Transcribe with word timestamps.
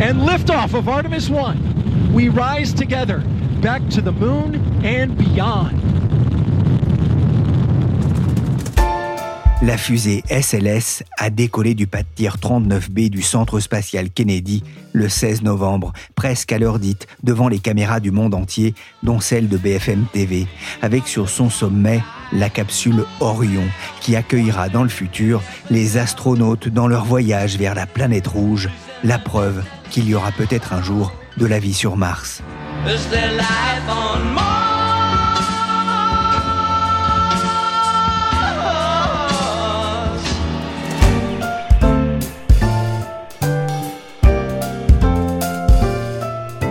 And 0.00 0.22
liftoff 0.26 0.74
of 0.74 0.88
Artemis 0.88 1.28
1. 1.28 2.12
We 2.12 2.28
rise 2.28 2.72
together 2.72 3.22
back 3.60 3.82
to 3.90 4.00
the 4.00 4.12
moon 4.12 4.56
and 4.84 5.16
beyond. 5.16 5.72
La 9.60 9.76
fusée 9.76 10.22
SLS 10.30 11.02
a 11.18 11.30
décollé 11.30 11.74
du 11.74 11.88
pas 11.88 12.02
de 12.02 12.08
tir 12.14 12.36
39B 12.36 13.10
du 13.10 13.22
centre 13.22 13.58
spatial 13.58 14.08
Kennedy 14.08 14.62
le 14.92 15.08
16 15.08 15.42
novembre, 15.42 15.92
presque 16.14 16.52
à 16.52 16.58
l'heure 16.58 16.78
dite, 16.78 17.08
devant 17.24 17.48
les 17.48 17.58
caméras 17.58 17.98
du 17.98 18.12
monde 18.12 18.34
entier, 18.34 18.74
dont 19.02 19.18
celle 19.18 19.48
de 19.48 19.56
BFM 19.56 20.06
TV, 20.12 20.46
avec 20.80 21.08
sur 21.08 21.28
son 21.28 21.50
sommet 21.50 22.02
la 22.32 22.48
capsule 22.48 23.04
Orion, 23.18 23.64
qui 24.00 24.14
accueillera 24.14 24.68
dans 24.68 24.84
le 24.84 24.88
futur 24.88 25.42
les 25.70 25.96
astronautes 25.96 26.68
dans 26.68 26.86
leur 26.86 27.04
voyage 27.04 27.58
vers 27.58 27.74
la 27.74 27.86
planète 27.86 28.28
rouge, 28.28 28.68
la 29.04 29.18
preuve 29.18 29.62
qu'il 29.90 30.08
y 30.08 30.14
aura 30.14 30.32
peut-être 30.32 30.72
un 30.72 30.82
jour 30.82 31.12
de 31.36 31.46
la 31.46 31.58
vie 31.58 31.74
sur 31.74 31.96
Mars. 31.96 32.42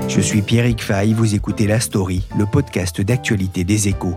Je 0.07 0.21
suis 0.21 0.41
Pierrick 0.41 0.81
Fay, 0.81 1.13
vous 1.13 1.35
écoutez 1.35 1.67
La 1.67 1.79
Story, 1.79 2.23
le 2.37 2.45
podcast 2.45 3.01
d'actualité 3.01 3.63
des 3.63 3.87
échos. 3.87 4.15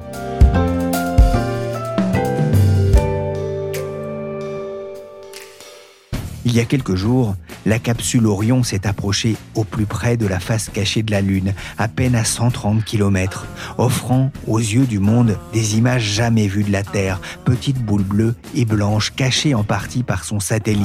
Il 6.50 6.56
y 6.56 6.60
a 6.60 6.64
quelques 6.64 6.96
jours, 6.96 7.36
la 7.64 7.78
capsule 7.78 8.26
Orion 8.26 8.64
s'est 8.64 8.84
approchée 8.84 9.36
au 9.54 9.62
plus 9.62 9.86
près 9.86 10.16
de 10.16 10.26
la 10.26 10.40
face 10.40 10.68
cachée 10.68 11.04
de 11.04 11.12
la 11.12 11.20
Lune, 11.20 11.54
à 11.78 11.86
peine 11.86 12.16
à 12.16 12.24
130 12.24 12.84
km, 12.84 13.46
offrant 13.78 14.32
aux 14.48 14.58
yeux 14.58 14.86
du 14.86 14.98
monde 14.98 15.38
des 15.52 15.78
images 15.78 16.02
jamais 16.02 16.48
vues 16.48 16.64
de 16.64 16.72
la 16.72 16.82
Terre, 16.82 17.20
petite 17.44 17.78
boule 17.78 18.02
bleue 18.02 18.34
et 18.56 18.64
blanche 18.64 19.12
cachée 19.14 19.54
en 19.54 19.62
partie 19.62 20.02
par 20.02 20.24
son 20.24 20.40
satellite, 20.40 20.82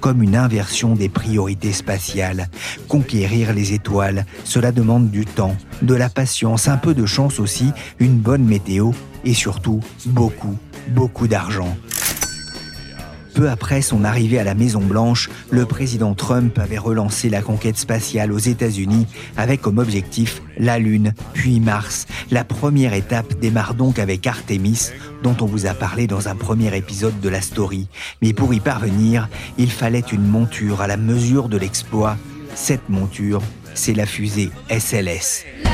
comme 0.00 0.22
une 0.22 0.34
inversion 0.34 0.94
des 0.94 1.10
priorités 1.10 1.74
spatiales. 1.74 2.48
Conquérir 2.88 3.52
les 3.52 3.74
étoiles, 3.74 4.24
cela 4.44 4.72
demande 4.72 5.10
du 5.10 5.26
temps, 5.26 5.58
de 5.82 5.94
la 5.94 6.08
patience, 6.08 6.68
un 6.68 6.78
peu 6.78 6.94
de 6.94 7.04
chance 7.04 7.38
aussi, 7.38 7.70
une 7.98 8.16
bonne 8.16 8.46
météo 8.46 8.92
et 9.26 9.34
surtout 9.34 9.80
beaucoup, 10.06 10.56
beaucoup 10.88 11.28
d'argent. 11.28 11.76
Peu 13.34 13.48
après 13.48 13.80
son 13.80 14.04
arrivée 14.04 14.38
à 14.38 14.44
la 14.44 14.54
Maison-Blanche, 14.54 15.30
le 15.50 15.64
président 15.64 16.14
Trump 16.14 16.58
avait 16.58 16.78
relancé 16.78 17.30
la 17.30 17.40
conquête 17.40 17.78
spatiale 17.78 18.32
aux 18.32 18.38
États-Unis 18.38 19.06
avec 19.36 19.62
comme 19.62 19.78
objectif 19.78 20.42
la 20.58 20.78
Lune, 20.78 21.14
puis 21.32 21.60
Mars. 21.60 22.06
La 22.30 22.44
première 22.44 22.92
étape 22.92 23.38
démarre 23.40 23.74
donc 23.74 23.98
avec 23.98 24.26
Artemis, 24.26 24.90
dont 25.22 25.36
on 25.40 25.46
vous 25.46 25.66
a 25.66 25.74
parlé 25.74 26.06
dans 26.06 26.28
un 26.28 26.36
premier 26.36 26.76
épisode 26.76 27.20
de 27.20 27.28
la 27.28 27.40
story. 27.40 27.88
Mais 28.20 28.34
pour 28.34 28.52
y 28.52 28.60
parvenir, 28.60 29.28
il 29.56 29.70
fallait 29.70 30.00
une 30.00 30.26
monture 30.26 30.82
à 30.82 30.86
la 30.86 30.98
mesure 30.98 31.48
de 31.48 31.56
l'exploit. 31.56 32.16
Cette 32.54 32.88
monture, 32.90 33.40
c'est 33.74 33.94
la 33.94 34.04
fusée 34.04 34.50
SLS. 34.68 35.71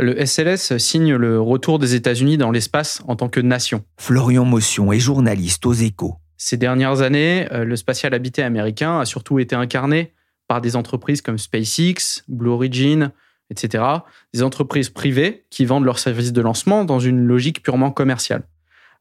Le 0.00 0.24
SLS 0.24 0.78
signe 0.78 1.14
le 1.14 1.40
retour 1.40 1.78
des 1.78 1.94
États-Unis 1.94 2.38
dans 2.38 2.50
l'espace 2.50 3.02
en 3.06 3.16
tant 3.16 3.28
que 3.28 3.40
nation. 3.40 3.84
Florian 3.98 4.44
Motion 4.44 4.92
est 4.92 4.98
journaliste 4.98 5.66
aux 5.66 5.72
échos. 5.72 6.16
Ces 6.36 6.56
dernières 6.56 7.02
années, 7.02 7.46
euh, 7.52 7.64
le 7.64 7.76
spatial 7.76 8.14
habité 8.14 8.42
américain 8.42 9.00
a 9.00 9.04
surtout 9.04 9.38
été 9.38 9.54
incarné 9.54 10.14
par 10.48 10.60
des 10.60 10.74
entreprises 10.74 11.20
comme 11.20 11.38
SpaceX, 11.38 12.24
Blue 12.28 12.50
Origin, 12.50 13.12
etc. 13.50 13.84
Des 14.32 14.42
entreprises 14.42 14.88
privées 14.88 15.44
qui 15.50 15.64
vendent 15.64 15.84
leurs 15.84 15.98
services 15.98 16.32
de 16.32 16.40
lancement 16.40 16.84
dans 16.84 16.98
une 16.98 17.20
logique 17.26 17.62
purement 17.62 17.90
commerciale. 17.90 18.44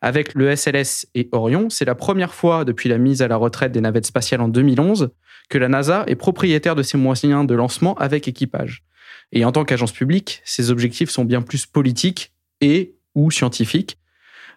Avec 0.01 0.33
le 0.33 0.55
SLS 0.55 1.07
et 1.15 1.29
Orion, 1.31 1.69
c'est 1.69 1.85
la 1.85 1.95
première 1.95 2.33
fois 2.33 2.65
depuis 2.65 2.89
la 2.89 2.97
mise 2.97 3.21
à 3.21 3.27
la 3.27 3.35
retraite 3.35 3.71
des 3.71 3.81
navettes 3.81 4.05
spatiales 4.05 4.41
en 4.41 4.47
2011 4.47 5.09
que 5.49 5.57
la 5.57 5.67
NASA 5.67 6.03
est 6.07 6.15
propriétaire 6.15 6.75
de 6.75 6.83
ses 6.83 6.97
moyens 6.97 7.45
de 7.47 7.55
lancement 7.55 7.95
avec 7.95 8.27
équipage. 8.27 8.83
Et 9.31 9.45
en 9.45 9.51
tant 9.51 9.63
qu'agence 9.63 9.91
publique, 9.91 10.41
ses 10.43 10.71
objectifs 10.71 11.09
sont 11.09 11.25
bien 11.25 11.41
plus 11.41 11.65
politiques 11.65 12.33
et 12.61 12.95
ou 13.15 13.31
scientifiques. 13.31 13.97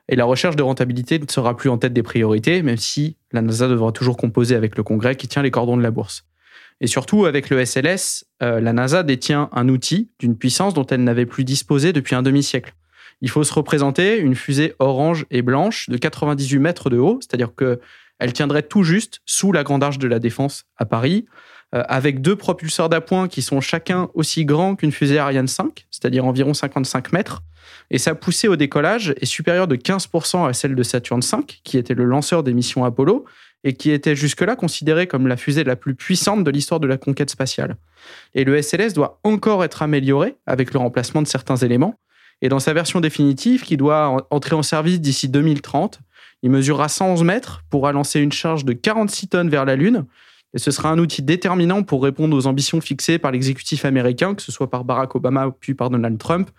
Et 0.09 0.17
la 0.17 0.25
recherche 0.25 0.57
de 0.57 0.63
rentabilité 0.63 1.19
ne 1.19 1.27
sera 1.29 1.57
plus 1.57 1.71
en 1.71 1.79
tête 1.79 1.93
des 1.93 2.03
priorités, 2.03 2.63
même 2.63 2.77
si 2.77 3.17
la 3.33 3.43
NASA 3.43 3.69
devra 3.69 3.93
toujours 3.93 4.17
composer 4.17 4.57
avec 4.57 4.77
le 4.77 4.83
Congrès 4.83 5.17
qui 5.17 5.29
tient 5.29 5.43
les 5.43 5.51
cordons 5.51 5.77
de 5.77 5.83
la 5.83 5.91
bourse. 5.91 6.25
Et 6.81 6.87
surtout, 6.87 7.27
avec 7.27 7.49
le 7.51 7.65
SLS, 7.65 8.25
euh, 8.43 8.61
la 8.61 8.73
NASA 8.73 9.05
détient 9.05 9.49
un 9.53 9.69
outil 9.69 10.11
d'une 10.19 10.37
puissance 10.37 10.75
dont 10.75 10.87
elle 10.87 11.05
n'avait 11.05 11.27
plus 11.27 11.45
disposé 11.45 11.93
depuis 11.93 12.17
un 12.17 12.23
demi-siècle. 12.23 12.75
Il 13.21 13.31
faut 13.31 13.45
se 13.45 13.55
représenter 13.55 14.19
une 14.19 14.35
fusée 14.35 14.75
orange 14.81 15.27
et 15.31 15.43
blanche 15.43 15.89
de 15.89 15.97
98 15.97 16.59
mètres 16.59 16.91
de 16.91 16.99
haut, 16.99 17.21
c'est-à-dire 17.21 17.55
qu'elle 17.55 18.33
tiendrait 18.33 18.65
tout 18.65 18.83
juste 18.83 19.21
sous 19.27 19.53
la 19.53 19.63
Grande 19.63 19.85
Arche 19.85 19.99
de 19.99 20.09
la 20.09 20.19
Défense 20.19 20.65
à 20.77 20.85
Paris, 20.85 21.27
avec 21.73 22.21
deux 22.21 22.37
propulseurs 22.37 22.89
d'appoint 22.89 23.29
qui 23.29 23.41
sont 23.43 23.61
chacun 23.61 24.09
aussi 24.15 24.45
grands 24.45 24.77
qu'une 24.77 24.93
fusée 24.93 25.19
Ariane 25.19 25.49
5, 25.49 25.87
c'est-à-dire 25.91 26.25
environ 26.25 26.55
55 26.55 27.13
mètres. 27.13 27.43
Et 27.91 27.99
sa 27.99 28.15
poussée 28.15 28.49
au 28.49 28.57
décollage 28.57 29.15
est 29.21 29.27
supérieure 29.27 29.69
de 29.69 29.77
15% 29.77 30.49
à 30.49 30.53
celle 30.53 30.75
de 30.75 30.83
Saturne 30.83 31.21
V, 31.21 31.39
qui 31.65 31.79
était 31.79 31.95
le 31.95 32.05
lanceur 32.05 32.43
des 32.43 32.53
missions 32.53 32.85
Apollo 32.85 33.25
et 33.65 33.75
qui 33.75 33.91
était 33.91 34.17
jusque-là 34.17 34.57
considérée 34.57 35.07
comme 35.07 35.27
la 35.27 35.37
fusée 35.37 35.65
la 35.65 35.77
plus 35.77 35.95
puissante 35.95 36.43
de 36.43 36.51
l'histoire 36.51 36.81
de 36.81 36.87
la 36.87 36.97
conquête 36.97 37.31
spatiale. 37.31 37.77
Et 38.35 38.45
le 38.45 38.61
SLS 38.61 38.93
doit 38.93 39.21
encore 39.23 39.63
être 39.63 39.83
amélioré 39.83 40.37
avec 40.47 40.73
le 40.73 40.81
remplacement 40.81 41.23
de 41.23 41.29
certains 41.29 41.57
éléments. 41.57 41.95
Et 42.41 42.49
dans 42.49 42.59
sa 42.59 42.73
version 42.73 43.01
définitive, 43.01 43.63
qui 43.63 43.77
doit 43.77 44.27
entrer 44.31 44.57
en 44.57 44.65
service 44.65 45.01
d'ici 45.01 45.29
2030, 45.29 46.01
il 46.43 46.51
mesurera 46.51 46.89
111 46.89 47.23
mètres, 47.23 47.63
pourra 47.71 47.93
lancer 47.93 48.19
une 48.19 48.33
charge 48.33 48.65
de 48.65 48.73
46 48.73 49.29
tonnes 49.29 49.49
vers 49.49 49.65
la 49.65 49.77
Lune, 49.77 50.07
et 50.55 50.59
ce 50.59 50.71
sera 50.71 50.91
un 50.91 50.99
outil 50.99 51.23
déterminant 51.23 51.83
pour 51.83 52.03
répondre 52.03 52.37
aux 52.37 52.47
ambitions 52.47 52.81
fixées 52.81 53.19
par 53.19 53.31
l'exécutif 53.31 53.85
américain, 53.85 54.35
que 54.35 54.43
ce 54.43 54.53
soit 54.53 54.71
par 54.71 54.85
Barack 54.85 55.15
Obama 55.15 55.55
puis 55.61 55.75
par 55.75 55.91
Donald 55.91 56.19
Trump, 56.19 56.51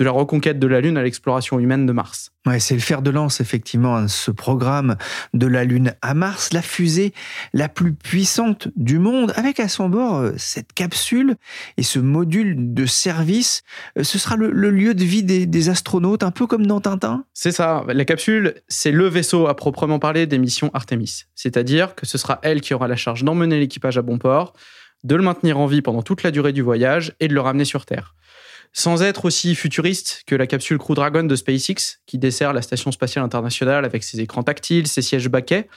de 0.00 0.04
la 0.06 0.12
reconquête 0.12 0.58
de 0.58 0.66
la 0.66 0.80
Lune 0.80 0.96
à 0.96 1.02
l'exploration 1.02 1.60
humaine 1.60 1.84
de 1.84 1.92
Mars. 1.92 2.32
Ouais, 2.46 2.58
c'est 2.58 2.72
le 2.72 2.80
fer 2.80 3.02
de 3.02 3.10
lance, 3.10 3.42
effectivement, 3.42 3.96
hein, 3.98 4.08
ce 4.08 4.30
programme 4.30 4.96
de 5.34 5.46
la 5.46 5.64
Lune 5.64 5.94
à 6.00 6.14
Mars, 6.14 6.54
la 6.54 6.62
fusée 6.62 7.12
la 7.52 7.68
plus 7.68 7.92
puissante 7.92 8.68
du 8.76 8.98
monde, 8.98 9.34
avec 9.36 9.60
à 9.60 9.68
son 9.68 9.90
bord 9.90 10.16
euh, 10.16 10.32
cette 10.38 10.72
capsule 10.72 11.36
et 11.76 11.82
ce 11.82 11.98
module 11.98 12.72
de 12.72 12.86
service. 12.86 13.62
Euh, 13.98 14.02
ce 14.02 14.18
sera 14.18 14.36
le, 14.36 14.48
lieu 14.70 14.94
de 14.94 15.04
vie 15.04 15.22
des, 15.22 15.68
astronautes, 15.68 16.22
un 16.22 16.30
peu 16.30 16.46
comme 16.46 16.66
dans 16.66 16.80
Tintin? 16.80 17.24
C'est 17.34 17.52
ça. 17.52 17.84
La 17.88 18.06
capsule, 18.06 18.54
c'est 18.68 18.92
le 18.92 19.06
vaisseau 19.06 19.48
à 19.48 19.54
proprement 19.54 19.98
parler 19.98 20.26
des 20.26 20.38
missions 20.38 20.70
Artemis. 20.72 21.24
C'est-à-dire 21.34 21.94
que 21.94 22.06
ce 22.06 22.16
sera 22.16 22.38
elle 22.42 22.62
qui 22.62 22.72
aura 22.72 22.88
la 22.88 22.96
charge 22.96 23.22
d'emmener 23.22 23.60
l'équipage 23.60 23.98
à 23.98 24.02
bon 24.02 24.16
port, 24.16 24.54
de 25.04 25.14
le 25.14 25.22
maintenir 25.22 25.58
en 25.58 25.66
vie 25.66 25.82
pendant 25.82 26.00
toute 26.00 26.22
la 26.22 26.30
durée 26.30 26.54
du 26.54 26.62
voyage 26.62 27.12
et 27.20 27.28
de 27.28 27.34
le 27.34 27.40
ramener 27.42 27.66
sur 27.66 27.84
Terre 27.84 28.14
sans 28.72 29.02
être 29.02 29.24
aussi 29.24 29.54
futuriste 29.54 30.22
que 30.26 30.34
la 30.34 30.46
capsule 30.46 30.78
Crew 30.78 30.94
Dragon 30.94 31.24
de 31.24 31.36
SpaceX, 31.36 31.98
qui 32.06 32.18
dessert 32.18 32.52
la 32.52 32.62
Station 32.62 32.92
spatiale 32.92 33.24
internationale 33.24 33.84
avec 33.84 34.04
ses 34.04 34.20
écrans 34.20 34.42
tactiles, 34.42 34.86
ses 34.86 35.02
sièges 35.02 35.28
baquets. 35.28 35.68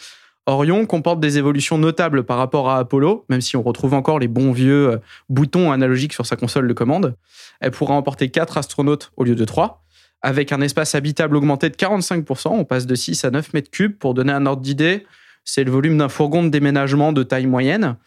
Orion 0.46 0.86
comporte 0.86 1.22
des 1.22 1.38
évolutions 1.38 1.78
notables 1.78 2.24
par 2.24 2.38
rapport 2.38 2.70
à 2.70 2.78
Apollo, 2.78 3.26
même 3.30 3.40
si 3.40 3.56
on 3.56 3.64
retrouve 3.64 3.94
encore 3.94 4.20
les 4.20 4.28
bons 4.28 4.52
vieux 4.52 4.90
euh, 4.90 4.98
boutons 5.30 5.72
analogiques 5.72 6.14
sur 6.14 6.26
sa 6.26 6.36
console 6.36 6.68
de 6.68 6.74
commande. 6.74 7.16
Elle 7.62 7.72
pourra 7.72 7.94
emporter 7.94 8.30
4 8.30 8.58
astronautes 8.58 9.12
au 9.16 9.24
lieu 9.24 9.36
de 9.36 9.46
3. 9.46 9.84
Avec 10.22 10.52
un 10.52 10.62
espace 10.62 10.96
habitable 10.96 11.38
augmenté 11.38 11.70
de 11.70 11.76
45%, 11.76 12.50
on 12.50 12.66
passe 12.66 12.86
de 12.86 12.96
6 12.96 13.24
à 13.26 13.32
9 13.32 13.54
mètres 13.54 13.72
cubes. 13.72 13.98
Pour 13.98 14.14
donner 14.14 14.34
un 14.34 14.46
ordre 14.46 14.62
d'idée, 14.62 15.06
c'est 15.46 15.64
le 15.64 15.72
volume 15.72 15.98
d'un 15.98 16.10
fourgon 16.10 16.44
de 16.44 16.50
déménagement 16.50 17.14
de 17.14 17.24
taille 17.24 17.46
moyenne. 17.46 17.98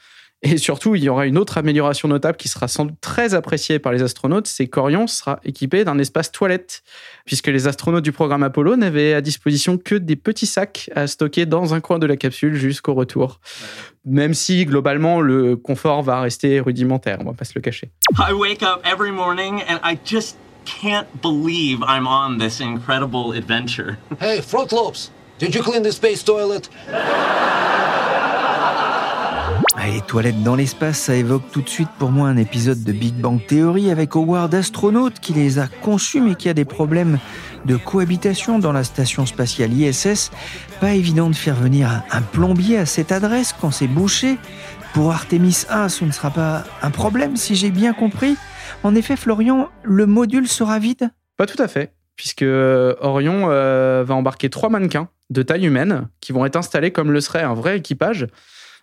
Et 0.43 0.59
surtout, 0.59 0.94
il 0.94 1.03
y 1.03 1.09
aura 1.09 1.27
une 1.27 1.38
autre 1.38 1.56
amélioration 1.56 2.09
notable 2.09 2.37
qui 2.37 2.49
sera 2.49 2.69
sans 2.69 2.85
doute 2.85 3.00
très 3.00 3.35
appréciée 3.35 3.79
par 3.79 3.93
les 3.93 4.03
astronautes, 4.03 4.47
c'est 4.47 4.67
qu'Orion 4.67 5.06
sera 5.06 5.41
équipé 5.44 5.83
d'un 5.83 5.99
espace 5.99 6.31
toilette, 6.31 6.83
puisque 7.25 7.47
les 7.47 7.67
astronautes 7.67 8.05
du 8.05 8.12
programme 8.12 8.43
Apollo 8.43 8.77
n'avaient 8.77 9.15
à 9.15 9.23
disposition 9.23 9.79
que 9.79 9.94
des 9.94 10.15
petits 10.15 10.47
sacs 10.47 10.91
à 10.94 11.06
stocker 11.06 11.47
dans 11.47 11.73
un 11.73 11.81
coin 11.81 11.99
de 11.99 12.06
la 12.06 12.17
capsule 12.17 12.55
jusqu'au 12.55 12.93
retour. 12.93 13.41
Même 14.05 14.35
si, 14.35 14.67
globalement, 14.67 15.23
le 15.23 15.56
confort 15.56 16.03
va 16.03 16.21
rester 16.21 16.61
rudimentaire, 16.61 17.19
on 17.21 17.25
va 17.25 17.33
pas 17.33 17.44
se 17.44 17.53
le 17.55 17.62
cacher. 17.62 17.91
I 18.19 18.33
wake 18.33 18.62
up 18.62 18.83
every 18.85 19.12
morning 19.12 19.62
and 19.69 19.81
I 19.83 19.99
just 20.05 20.37
can't 20.67 21.06
believe 21.23 21.79
I'm 21.88 22.06
on 22.06 22.38
this 22.38 22.61
incredible 22.61 23.33
adventure. 23.33 23.97
Hey, 24.21 24.43
did 25.38 25.55
you 25.55 25.62
clean 25.62 25.83
the 25.83 25.93
space 25.93 26.23
toilet? 26.23 26.69
Les 29.75 30.01
toilettes 30.01 30.43
dans 30.43 30.57
l'espace, 30.57 30.99
ça 30.99 31.15
évoque 31.15 31.51
tout 31.53 31.61
de 31.61 31.69
suite 31.69 31.89
pour 31.99 32.11
moi 32.11 32.29
un 32.29 32.37
épisode 32.37 32.83
de 32.83 32.93
Big 32.93 33.15
Bang 33.15 33.41
Theory 33.47 33.91
avec 33.91 34.15
Howard 34.17 34.55
Astronaute 34.55 35.21
qui 35.21 35.33
les 35.33 35.59
a 35.59 35.67
conçus 35.69 36.21
mais 36.21 36.35
qui 36.35 36.49
a 36.49 36.55
des 36.55 36.65
problèmes 36.65 37.19
de 37.67 37.77
cohabitation 37.77 38.59
dans 38.59 38.73
la 38.73 38.85
station 38.85 39.27
spatiale 39.27 39.73
ISS. 39.73 40.31
Pas 40.81 40.93
évident 40.95 41.29
de 41.31 41.35
faire 41.37 41.55
venir 41.57 41.89
un- 41.89 42.03
un 42.11 42.23
plombier 42.23 42.79
à 42.79 42.87
cette 42.87 43.13
adresse 43.13 43.55
quand 43.61 43.71
c'est 43.71 43.87
bouché. 43.89 44.39
Pour 44.95 45.11
Artemis 45.13 45.65
1, 45.69 45.89
ce 45.89 46.05
ne 46.05 46.11
sera 46.12 46.31
pas 46.31 46.65
un 46.83 46.91
problème 46.91 47.37
si 47.37 47.55
j'ai 47.55 47.71
bien 47.71 47.93
compris. 47.93 48.37
En 48.83 48.95
effet, 48.95 49.17
Florian, 49.17 49.69
le 49.83 50.07
module 50.07 50.49
sera 50.49 50.79
vide? 50.79 51.11
Pas 51.37 51.47
tout 51.47 51.61
à 51.62 51.69
fait, 51.69 51.93
puisque 52.17 52.43
euh, 52.43 52.95
Orion 53.01 53.49
euh, 53.51 54.05
va 54.07 54.15
embarquer 54.15 54.49
trois 54.49 54.71
mannequins 54.71 55.09
de 55.29 55.43
taille 55.43 55.67
humaine 55.67 56.09
qui 56.21 56.33
vont 56.33 56.47
être 56.47 56.57
installés 56.57 56.93
comme 56.93 57.12
le 57.12 57.21
serait 57.21 57.43
un 57.43 57.53
vrai 57.55 57.77
équipage. 57.77 58.27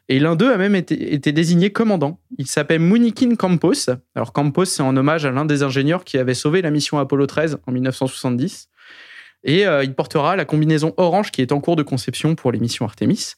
Et 0.09 0.19
l'un 0.19 0.35
d'eux 0.35 0.51
a 0.51 0.57
même 0.57 0.75
été, 0.75 1.31
désigné 1.31 1.71
commandant. 1.71 2.19
Il 2.37 2.47
s'appelle 2.47 2.81
Munikin 2.81 3.35
Campos. 3.35 3.89
Alors 4.15 4.33
Campos, 4.33 4.65
c'est 4.65 4.83
en 4.83 4.95
hommage 4.97 5.25
à 5.25 5.31
l'un 5.31 5.45
des 5.45 5.63
ingénieurs 5.63 6.03
qui 6.03 6.17
avait 6.17 6.33
sauvé 6.33 6.61
la 6.61 6.71
mission 6.71 6.99
Apollo 6.99 7.25
13 7.27 7.59
en 7.65 7.71
1970. 7.71 8.69
Et 9.45 9.65
euh, 9.65 9.83
il 9.83 9.93
portera 9.93 10.35
la 10.35 10.45
combinaison 10.45 10.93
orange 10.97 11.31
qui 11.31 11.41
est 11.41 11.51
en 11.51 11.59
cours 11.61 11.75
de 11.75 11.83
conception 11.83 12.35
pour 12.35 12.51
les 12.51 12.59
missions 12.59 12.85
Artemis. 12.85 13.33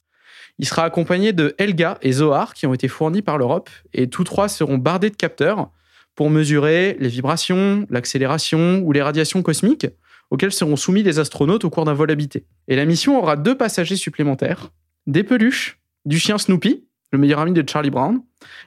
Il 0.58 0.66
sera 0.66 0.84
accompagné 0.84 1.34
de 1.34 1.54
Helga 1.58 1.98
et 2.02 2.14
Zohar 2.14 2.54
qui 2.54 2.66
ont 2.66 2.74
été 2.74 2.88
fournis 2.88 3.22
par 3.22 3.38
l'Europe. 3.38 3.70
Et 3.94 4.10
tous 4.10 4.24
trois 4.24 4.48
seront 4.48 4.78
bardés 4.78 5.10
de 5.10 5.16
capteurs 5.16 5.70
pour 6.16 6.30
mesurer 6.30 6.96
les 7.00 7.10
vibrations, 7.10 7.86
l'accélération 7.90 8.80
ou 8.80 8.92
les 8.92 9.02
radiations 9.02 9.44
cosmiques 9.44 9.88
auxquelles 10.32 10.54
seront 10.54 10.76
soumis 10.76 11.04
les 11.04 11.20
astronautes 11.20 11.66
au 11.66 11.70
cours 11.70 11.86
d'un 11.86 11.94
vol 11.94 12.10
habité. 12.10 12.46
Et 12.68 12.76
la 12.76 12.86
mission 12.86 13.20
aura 13.20 13.36
deux 13.36 13.56
passagers 13.56 13.96
supplémentaires, 13.96 14.72
des 15.06 15.24
peluches, 15.24 15.78
du 16.06 16.20
chien 16.20 16.38
Snoopy, 16.38 16.86
le 17.12 17.20
meilleur 17.20 17.40
ami 17.40 17.54
de 17.54 17.64
Charlie 17.68 17.90
Brown, 17.90 18.22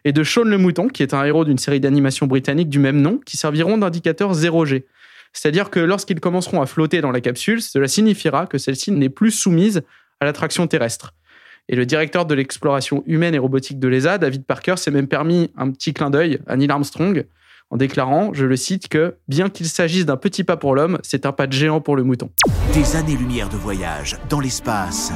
et 0.05 0.12
de 0.12 0.25
Sean 0.25 0.44
le 0.44 0.58
mouton, 0.58 0.88
qui 0.88 1.02
est 1.02 1.14
un 1.14 1.25
héros 1.25 1.44
d'une 1.44 1.58
série 1.58 1.81
d'animation 1.81 2.26
britannique 2.26 2.69
du 2.69 2.79
même 2.79 3.00
nom, 3.00 3.19
qui 3.25 3.37
serviront 3.37 3.79
d'indicateurs 3.79 4.35
0G. 4.35 4.85
C'est-à-dire 5.32 5.70
que 5.70 5.81
lorsqu'ils 5.81 6.20
commenceront 6.20 6.62
à 6.62 6.67
flotter 6.67 7.00
dans 7.00 7.11
la 7.11 7.20
capsule, 7.20 7.62
cela 7.62 7.87
signifiera 7.87 8.46
que 8.46 8.58
celle-ci 8.58 8.93
n'est 8.93 9.11
plus 9.11 9.31
soumise 9.31 9.82
à 10.20 10.25
l'attraction 10.25 10.67
terrestre. 10.67 11.14
Et 11.69 11.76
le 11.76 11.85
directeur 11.85 12.25
de 12.25 12.35
l'exploration 12.35 13.05
humaine 13.06 13.35
et 13.35 13.38
robotique 13.38 13.79
de 13.79 13.88
l'ESA, 13.88 14.19
David 14.19 14.44
Parker, 14.46 14.76
s'est 14.79 14.90
même 14.90 15.06
permis 15.06 15.50
un 15.56 15.70
petit 15.70 15.93
clin 15.93 16.08
d'œil 16.08 16.38
à 16.46 16.56
Neil 16.56 16.70
Armstrong 16.70 17.26
en 17.70 17.76
déclarant, 17.76 18.32
je 18.32 18.46
le 18.46 18.56
cite, 18.56 18.88
que 18.88 19.17
bien 19.29 19.50
qu'il 19.50 19.67
s'agisse 19.67 20.06
d'un 20.06 20.17
petit 20.17 20.43
pas 20.44 20.56
pour 20.56 20.75
l'homme, 20.75 20.99
c'est 21.02 21.26
un 21.26 21.32
pas 21.32 21.46
de 21.46 21.52
géant 21.52 21.81
pour 21.81 21.96
le 21.96 22.02
mouton. 22.02 22.31
Des 22.73 22.96
années-lumière 22.96 23.50
de 23.50 23.56
voyage 23.56 24.17
dans 24.31 24.40
l'espace, 24.40 25.12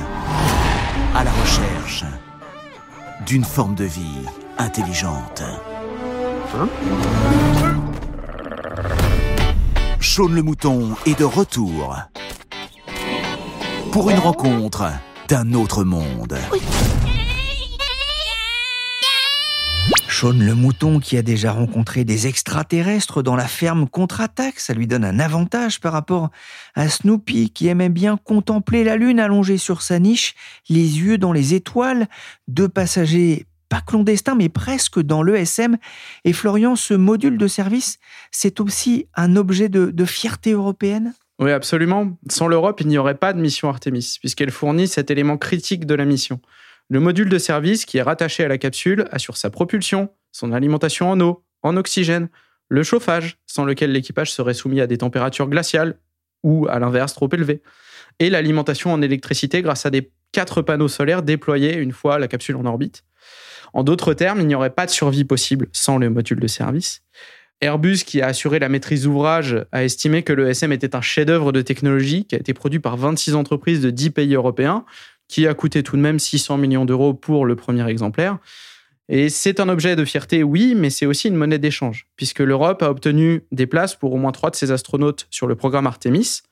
à 1.14 1.24
la 1.24 1.30
recherche 1.30 2.04
d'une 3.26 3.44
forme 3.44 3.74
de 3.74 3.84
vie 3.84 4.26
intelligente. 4.58 5.42
Sean 10.00 10.28
le 10.28 10.42
mouton 10.42 10.94
est 11.06 11.18
de 11.18 11.24
retour 11.24 11.96
pour 13.92 14.10
une 14.10 14.18
rencontre 14.18 14.90
d'un 15.28 15.52
autre 15.52 15.84
monde. 15.84 16.36
Sean 20.22 20.38
le 20.38 20.54
mouton 20.54 21.00
qui 21.00 21.16
a 21.16 21.22
déjà 21.22 21.50
rencontré 21.50 22.04
des 22.04 22.28
extraterrestres 22.28 23.24
dans 23.24 23.34
la 23.34 23.48
ferme 23.48 23.88
contre-attaque, 23.88 24.60
ça 24.60 24.72
lui 24.72 24.86
donne 24.86 25.04
un 25.04 25.18
avantage 25.18 25.80
par 25.80 25.92
rapport 25.92 26.30
à 26.76 26.88
Snoopy 26.88 27.50
qui 27.50 27.66
aimait 27.66 27.88
bien 27.88 28.16
contempler 28.16 28.84
la 28.84 28.94
lune 28.94 29.18
allongée 29.18 29.58
sur 29.58 29.82
sa 29.82 29.98
niche, 29.98 30.36
les 30.68 31.00
yeux 31.00 31.18
dans 31.18 31.32
les 31.32 31.54
étoiles, 31.54 32.06
deux 32.46 32.68
passagers 32.68 33.46
pas 33.68 33.80
clandestins 33.80 34.36
mais 34.36 34.48
presque 34.48 35.00
dans 35.00 35.24
l'ESM. 35.24 35.76
Et 36.24 36.32
Florian, 36.32 36.76
ce 36.76 36.94
module 36.94 37.36
de 37.36 37.48
service, 37.48 37.98
c'est 38.30 38.60
aussi 38.60 39.08
un 39.16 39.34
objet 39.34 39.68
de, 39.68 39.86
de 39.86 40.04
fierté 40.04 40.52
européenne? 40.52 41.14
Oui, 41.40 41.50
absolument. 41.50 42.16
Sans 42.30 42.46
l'Europe, 42.46 42.80
il 42.80 42.86
n'y 42.86 42.96
aurait 42.96 43.16
pas 43.16 43.32
de 43.32 43.40
mission 43.40 43.68
Artemis, 43.68 44.18
puisqu'elle 44.20 44.52
fournit 44.52 44.86
cet 44.86 45.10
élément 45.10 45.36
critique 45.36 45.84
de 45.84 45.96
la 45.96 46.04
mission. 46.04 46.40
Le 46.88 47.00
module 47.00 47.28
de 47.28 47.38
service 47.38 47.84
qui 47.84 47.98
est 47.98 48.02
rattaché 48.02 48.44
à 48.44 48.48
la 48.48 48.58
capsule 48.58 49.06
assure 49.10 49.36
sa 49.36 49.50
propulsion, 49.50 50.10
son 50.32 50.52
alimentation 50.52 51.10
en 51.10 51.20
eau, 51.20 51.44
en 51.62 51.76
oxygène, 51.76 52.28
le 52.68 52.82
chauffage, 52.82 53.38
sans 53.46 53.64
lequel 53.64 53.92
l'équipage 53.92 54.32
serait 54.32 54.54
soumis 54.54 54.80
à 54.80 54.86
des 54.86 54.98
températures 54.98 55.48
glaciales 55.48 55.98
ou, 56.42 56.66
à 56.68 56.78
l'inverse, 56.78 57.14
trop 57.14 57.28
élevées, 57.32 57.62
et 58.18 58.30
l'alimentation 58.30 58.92
en 58.92 59.02
électricité 59.02 59.62
grâce 59.62 59.86
à 59.86 59.90
des 59.90 60.10
quatre 60.32 60.62
panneaux 60.62 60.88
solaires 60.88 61.22
déployés 61.22 61.76
une 61.76 61.92
fois 61.92 62.18
la 62.18 62.28
capsule 62.28 62.56
en 62.56 62.64
orbite. 62.64 63.04
En 63.74 63.84
d'autres 63.84 64.14
termes, 64.14 64.40
il 64.40 64.46
n'y 64.46 64.54
aurait 64.54 64.70
pas 64.70 64.86
de 64.86 64.90
survie 64.90 65.24
possible 65.24 65.68
sans 65.72 65.98
le 65.98 66.10
module 66.10 66.40
de 66.40 66.46
service. 66.46 67.02
Airbus, 67.60 67.98
qui 68.04 68.20
a 68.20 68.26
assuré 68.26 68.58
la 68.58 68.68
maîtrise 68.68 69.04
d'ouvrage, 69.04 69.64
a 69.70 69.84
estimé 69.84 70.24
que 70.24 70.32
le 70.32 70.48
SM 70.48 70.72
était 70.72 70.96
un 70.96 71.00
chef-d'œuvre 71.00 71.52
de 71.52 71.62
technologie 71.62 72.24
qui 72.24 72.34
a 72.34 72.38
été 72.38 72.54
produit 72.54 72.80
par 72.80 72.96
26 72.96 73.34
entreprises 73.34 73.80
de 73.80 73.90
10 73.90 74.10
pays 74.10 74.34
européens, 74.34 74.84
qui 75.32 75.46
a 75.46 75.54
coûté 75.54 75.82
tout 75.82 75.96
de 75.96 76.02
même 76.02 76.18
600 76.18 76.58
millions 76.58 76.84
d'euros 76.84 77.14
pour 77.14 77.46
le 77.46 77.56
premier 77.56 77.88
exemplaire. 77.88 78.36
Et 79.08 79.30
c'est 79.30 79.60
un 79.60 79.70
objet 79.70 79.96
de 79.96 80.04
fierté, 80.04 80.42
oui, 80.42 80.74
mais 80.76 80.90
c'est 80.90 81.06
aussi 81.06 81.28
une 81.28 81.36
monnaie 81.36 81.58
d'échange, 81.58 82.06
puisque 82.16 82.40
l'Europe 82.40 82.82
a 82.82 82.90
obtenu 82.90 83.40
des 83.50 83.66
places 83.66 83.94
pour 83.94 84.12
au 84.12 84.18
moins 84.18 84.32
trois 84.32 84.50
de 84.50 84.56
ses 84.56 84.72
astronautes 84.72 85.26
sur 85.30 85.46
le 85.46 85.54
programme 85.54 85.86
Artemis. 85.86 86.42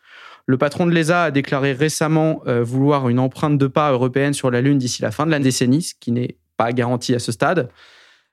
Le 0.46 0.56
patron 0.56 0.86
de 0.86 0.92
l'ESA 0.92 1.24
a 1.24 1.30
déclaré 1.30 1.74
récemment 1.74 2.40
euh, 2.46 2.64
vouloir 2.64 3.10
une 3.10 3.18
empreinte 3.18 3.58
de 3.58 3.66
pas 3.66 3.92
européenne 3.92 4.32
sur 4.32 4.50
la 4.50 4.62
Lune 4.62 4.78
d'ici 4.78 5.02
la 5.02 5.10
fin 5.10 5.26
de 5.26 5.30
la 5.30 5.40
décennie, 5.40 5.82
ce 5.82 5.92
qui 6.00 6.10
n'est 6.10 6.38
pas 6.56 6.72
garanti 6.72 7.14
à 7.14 7.18
ce 7.18 7.32
stade. 7.32 7.68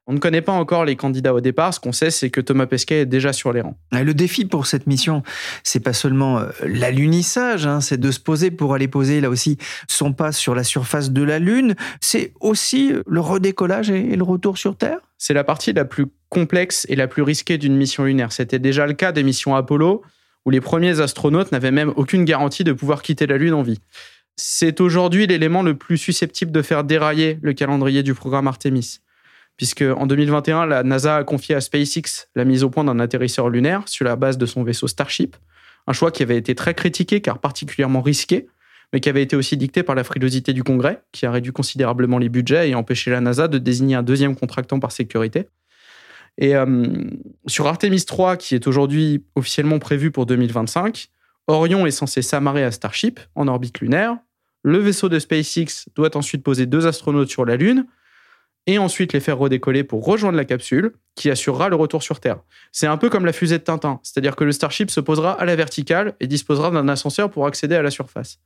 On 0.09 0.13
ne 0.13 0.19
connaît 0.19 0.42
pas 0.42 0.54
encore 0.54 0.86
les 0.86 0.95
candidats 0.95 1.33
au 1.33 1.42
départ. 1.42 1.74
Ce 1.74 1.81
qu'on 1.81 1.92
sait, 1.92 2.12
c'est 2.12 2.30
que 2.30 2.39
Thomas 2.39 2.65
Pesquet 2.65 3.01
est 3.01 3.06
déjà 3.06 3.33
sur 3.33 3.51
les 3.51 3.59
rangs. 3.59 3.77
Le 3.92 4.13
défi 4.13 4.45
pour 4.45 4.65
cette 4.65 4.88
mission, 4.88 5.21
c'est 5.63 5.81
pas 5.81 5.92
seulement 5.92 6.39
euh, 6.39 6.47
l'alunissage, 6.64 7.68
hein, 7.68 7.81
c'est 7.81 7.99
de 7.99 8.09
se 8.09 8.21
poser 8.21 8.49
pour 8.49 8.73
aller 8.73 8.87
poser 8.87 9.19
là 9.19 9.30
aussi 9.30 9.57
son 9.90 10.14
pas 10.14 10.31
sur 10.31 10.56
la 10.56 10.64
surface 10.64 11.11
de 11.11 11.23
la 11.23 11.40
Lune. 11.40 11.76
C'est 11.99 12.31
aussi 12.40 12.94
le 13.06 13.19
redécollage 13.19 13.90
et 13.90 14.16
le 14.16 14.23
retour 14.23 14.57
sur 14.57 14.78
Terre? 14.78 14.99
C'est 15.18 15.33
la 15.33 15.44
partie 15.44 15.73
la 15.73 15.83
plus 15.83 16.06
complexe 16.30 16.85
et 16.87 16.95
la 16.95 17.07
plus 17.07 17.21
risquée 17.21 17.57
d'une 17.57 17.76
mission 17.76 18.06
lunaire. 18.06 18.31
C'était 18.31 18.59
déjà 18.59 18.87
le 18.87 18.94
cas 18.94 19.11
des 19.11 19.23
missions 19.23 19.56
Apollo, 19.56 20.04
où 20.45 20.49
les 20.49 20.61
premiers 20.61 21.02
astronautes 21.02 21.52
n'avaient 21.52 21.71
même 21.71 21.92
aucune 21.97 22.23
garantie 22.23 22.64
de 22.64 22.71
pouvoir 22.71 23.02
quitter 23.02 23.28
la 23.28 23.37
Lune 23.37 23.54
en 23.54 23.61
vie. 23.61 23.80
C'est 24.37 24.80
aujourd'hui 24.80 25.28
l'élément 25.28 25.64
le 25.64 25.76
plus 25.76 25.97
susceptible 25.97 26.54
de 26.54 26.61
faire 26.61 26.85
dérailler 26.85 27.40
le 27.42 27.52
calendrier 27.52 28.04
du 28.04 28.14
programme 28.14 28.47
Artemis 28.47 28.99
puisque 29.57 29.81
en 29.81 30.06
2021, 30.06 30.66
la 30.66 30.83
NASA 30.83 31.18
a 31.18 31.23
confié 31.23 31.56
à 31.56 31.61
SpaceX 31.61 32.28
la 32.35 32.45
mise 32.45 32.64
au 32.64 32.69
point 32.69 32.83
d'un 32.83 32.99
atterrisseur 32.99 33.49
lunaire 33.49 33.83
sur 33.87 34.06
la 34.06 34.16
base 34.16 34.37
de 34.37 34.45
son 34.45 34.64
vaisseau 34.64 34.87
Starship, 34.87 35.35
un 35.87 35.94
choix 35.94 36.11
qui 36.11 36.23
avait 36.23 36.37
été 36.37 36.56
très 36.56 36.73
critiqué 36.73 37.21
car 37.21 37.40
particulièrement 37.40 38.02
risqué, 38.02 38.47
mais 38.94 38.99
qui 38.99 39.09
avait 39.09 39.23
été 39.23 39.35
aussi 39.35 39.57
dicté 39.57 39.83
par 39.83 39.95
la 39.95 40.04
frilosité 40.04 40.54
du 40.54 40.64
Congrès, 40.64 41.02
qui 41.11 41.26
a 41.26 41.31
réduit 41.31 41.52
considérablement 41.52 42.19
les 42.19 42.30
budgets 42.30 42.69
et 42.69 42.76
empêché 42.76 43.11
la 43.11 43.19
NASA 43.19 43.47
de 43.47 43.57
désigner 43.57 43.95
un 43.95 44.04
deuxième 44.04 44.35
contractant 44.35 44.80
par 44.80 44.92
sécurité. 44.92 45.49
Et 46.37 46.56
euh, 46.56 46.85
sur 47.47 47.68
Artemis 47.68 48.06
3, 48.06 48.37
qui 48.37 48.56
est 48.56 48.68
aujourd'hui 48.68 49.26
officiellement 49.35 49.80
prévu 49.80 50.11
pour 50.11 50.26
2025, 50.26 51.09
Orion 51.47 51.85
est 51.85 51.92
censé 51.92 52.21
s'amarrer 52.21 52.64
à 52.64 52.71
Starship 52.71 53.19
en 53.35 53.47
orbite 53.47 53.80
lunaire. 53.80 54.18
Le 54.64 54.78
vaisseau 54.78 55.09
de 55.09 55.18
SpaceX 55.18 55.87
doit 55.95 56.16
ensuite 56.16 56.44
poser 56.44 56.66
deux 56.66 56.85
astronautes 56.85 57.30
sur 57.30 57.45
la 57.45 57.56
Lune, 57.56 57.85
et 58.68 58.78
ensuite 58.78 59.14
les 59.14 59.21
faire 59.21 59.38
redécoller 59.38 59.83
pour 59.83 60.06
rejoindre 60.06 60.38
la 60.38 60.45
capsule 60.45 60.92
qui 61.16 61.31
assurera 61.31 61.69
le 61.69 61.76
retour 61.76 62.04
sur 62.04 62.19
Terre. 62.19 62.40
C'est 62.71 62.86
un 62.86 62.97
peu 62.97 63.09
comme 63.09 63.26
la 63.26 63.33
fusée 63.33 63.57
de 63.57 63.64
Tintin, 63.64 64.00
c'est-à-dire 64.04 64.36
que 64.36 64.44
le 64.44 64.52
Starship 64.52 64.92
se 64.92 65.00
posera 65.00 65.31
à 65.31 65.45
la 65.45 65.56
verticale 65.56 66.14
et 66.19 66.28
disposera 66.28 66.69
d'un 66.69 66.88
ascenseur 66.90 67.31
pour 67.31 67.47
accéder 67.47 67.76
à 67.76 67.81
la 67.81 67.90
surface. 67.90 68.40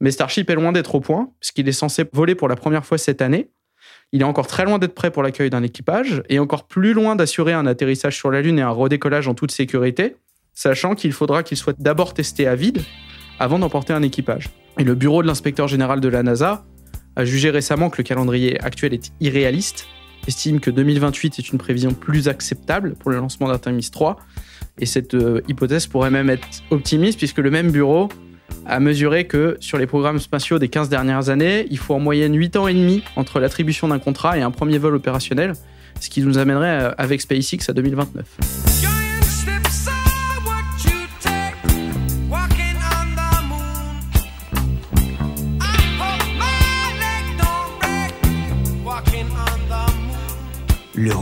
Mais 0.00 0.10
Starship 0.10 0.48
est 0.50 0.54
loin 0.54 0.72
d'être 0.72 0.94
au 0.94 1.00
point, 1.00 1.30
puisqu'il 1.38 1.68
est 1.68 1.72
censé 1.72 2.04
voler 2.12 2.34
pour 2.34 2.48
la 2.48 2.56
première 2.56 2.84
fois 2.84 2.98
cette 2.98 3.22
année. 3.22 3.50
Il 4.10 4.22
est 4.22 4.24
encore 4.24 4.46
très 4.46 4.64
loin 4.64 4.78
d'être 4.78 4.94
prêt 4.94 5.10
pour 5.10 5.22
l'accueil 5.22 5.50
d'un 5.50 5.62
équipage 5.62 6.22
et 6.28 6.38
encore 6.38 6.66
plus 6.66 6.94
loin 6.94 7.14
d'assurer 7.14 7.52
un 7.52 7.66
atterrissage 7.66 8.16
sur 8.16 8.30
la 8.30 8.40
Lune 8.40 8.58
et 8.58 8.62
un 8.62 8.70
redécollage 8.70 9.28
en 9.28 9.34
toute 9.34 9.52
sécurité, 9.52 10.16
sachant 10.54 10.94
qu'il 10.94 11.12
faudra 11.12 11.42
qu'il 11.42 11.56
soit 11.56 11.78
d'abord 11.78 12.14
testé 12.14 12.46
à 12.46 12.54
vide 12.54 12.82
avant 13.38 13.58
d'emporter 13.58 13.92
un 13.92 14.02
équipage. 14.02 14.48
Et 14.78 14.84
le 14.84 14.94
bureau 14.94 15.22
de 15.22 15.26
l'inspecteur 15.26 15.68
général 15.68 16.00
de 16.00 16.08
la 16.08 16.22
NASA 16.22 16.64
a 17.16 17.24
jugé 17.24 17.50
récemment 17.50 17.90
que 17.90 17.98
le 17.98 18.04
calendrier 18.04 18.60
actuel 18.60 18.94
est 18.94 19.12
irréaliste 19.20 19.86
estime 20.26 20.60
que 20.60 20.70
2028 20.70 21.38
est 21.38 21.48
une 21.50 21.58
prévision 21.58 21.92
plus 21.92 22.28
acceptable 22.28 22.94
pour 22.94 23.10
le 23.10 23.16
lancement 23.16 23.48
d'Artemis 23.48 23.90
3. 23.90 24.16
Et 24.78 24.86
cette 24.86 25.14
euh, 25.14 25.42
hypothèse 25.48 25.86
pourrait 25.86 26.10
même 26.10 26.30
être 26.30 26.46
optimiste, 26.70 27.18
puisque 27.18 27.38
le 27.38 27.50
même 27.50 27.70
bureau 27.70 28.08
a 28.66 28.80
mesuré 28.80 29.26
que 29.26 29.56
sur 29.60 29.78
les 29.78 29.86
programmes 29.86 30.18
spatiaux 30.18 30.58
des 30.58 30.68
15 30.68 30.88
dernières 30.88 31.28
années, 31.28 31.66
il 31.70 31.78
faut 31.78 31.94
en 31.94 32.00
moyenne 32.00 32.34
8 32.36 32.56
ans 32.56 32.68
et 32.68 32.74
demi 32.74 33.02
entre 33.16 33.40
l'attribution 33.40 33.88
d'un 33.88 33.98
contrat 33.98 34.38
et 34.38 34.42
un 34.42 34.50
premier 34.50 34.78
vol 34.78 34.94
opérationnel, 34.94 35.54
ce 36.00 36.10
qui 36.10 36.22
nous 36.22 36.38
amènerait 36.38 36.84
euh, 36.84 36.90
avec 36.98 37.20
SpaceX 37.20 37.68
à 37.68 37.72
2029. 37.72 39.01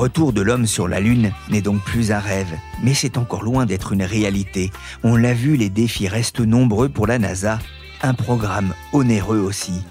Retour 0.01 0.33
de 0.33 0.41
l'homme 0.41 0.67
sur 0.67 0.89
la 0.89 0.99
Lune 0.99 1.31
n'est 1.51 1.61
donc 1.61 1.83
plus 1.83 2.11
un 2.11 2.21
rêve, 2.21 2.51
mais 2.83 2.95
c'est 2.95 3.19
encore 3.19 3.43
loin 3.43 3.67
d'être 3.67 3.93
une 3.93 4.03
réalité. 4.03 4.71
On 5.03 5.15
l'a 5.15 5.35
vu, 5.35 5.57
les 5.57 5.69
défis 5.69 6.09
restent 6.09 6.41
nombreux 6.41 6.89
pour 6.89 7.07
la 7.07 7.19
NASA, 7.19 7.59
un 8.01 8.15
programme 8.15 8.73
onéreux 8.95 9.41
aussi. 9.41 9.83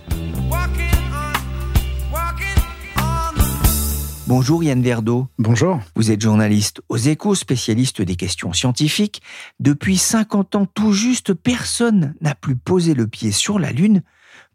Bonjour 4.26 4.64
Yann 4.64 4.82
Verdeau. 4.82 5.28
Bonjour. 5.38 5.80
Vous 5.96 6.10
êtes 6.10 6.22
journaliste 6.22 6.82
aux 6.90 6.98
échos, 6.98 7.36
spécialiste 7.36 8.02
des 8.02 8.16
questions 8.16 8.52
scientifiques. 8.52 9.22
Depuis 9.60 10.00
50 10.00 10.56
ans 10.56 10.66
tout 10.66 10.92
juste, 10.92 11.36
personne 11.36 12.16
n'a 12.20 12.34
plus 12.34 12.56
posé 12.56 12.96
le 12.96 13.06
pied 13.06 13.32
sur 13.32 13.60
la 13.60 13.72
Lune. 13.72 14.02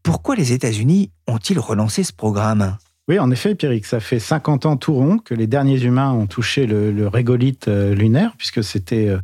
Pourquoi 0.02 0.34
les 0.34 0.52
États-Unis 0.52 1.12
ont-ils 1.28 1.61
relancé 1.61 2.02
ce 2.02 2.12
programme? 2.12 2.76
Oui, 3.06 3.18
en 3.18 3.30
effet, 3.30 3.54
Pierrick, 3.54 3.84
ça 3.84 4.00
fait 4.00 4.18
50 4.18 4.64
ans 4.64 4.76
tout 4.78 4.94
rond 4.94 5.18
que 5.18 5.34
les 5.34 5.46
derniers 5.46 5.82
humains 5.82 6.12
ont 6.12 6.26
touché 6.26 6.66
le, 6.66 7.06
régolithe 7.06 7.68
euh, 7.68 7.94
lunaire, 7.94 8.32
puisque 8.38 8.64
c'était 8.64 9.08
euh, 9.08 9.18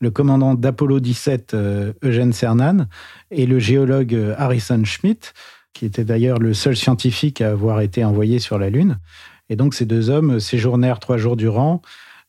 le 0.00 0.10
commandant 0.10 0.54
d'Apollo 0.54 1.00
17, 1.00 1.52
euh, 1.52 1.92
Eugène 2.02 2.32
Cernan, 2.32 2.86
et 3.30 3.44
le 3.44 3.58
géologue 3.58 4.18
Harrison 4.38 4.82
Schmitt, 4.84 5.34
qui 5.74 5.84
était 5.84 6.04
d'ailleurs 6.04 6.38
le 6.38 6.54
seul 6.54 6.76
scientifique 6.76 7.42
à 7.42 7.50
avoir 7.50 7.82
été 7.82 8.02
envoyé 8.04 8.38
sur 8.38 8.58
la 8.58 8.70
Lune. 8.70 8.98
Et 9.50 9.56
donc 9.56 9.74
ces 9.74 9.84
deux 9.84 10.08
hommes 10.08 10.40
séjournèrent 10.40 10.98
trois 10.98 11.18
jours 11.18 11.36
durant 11.36 11.82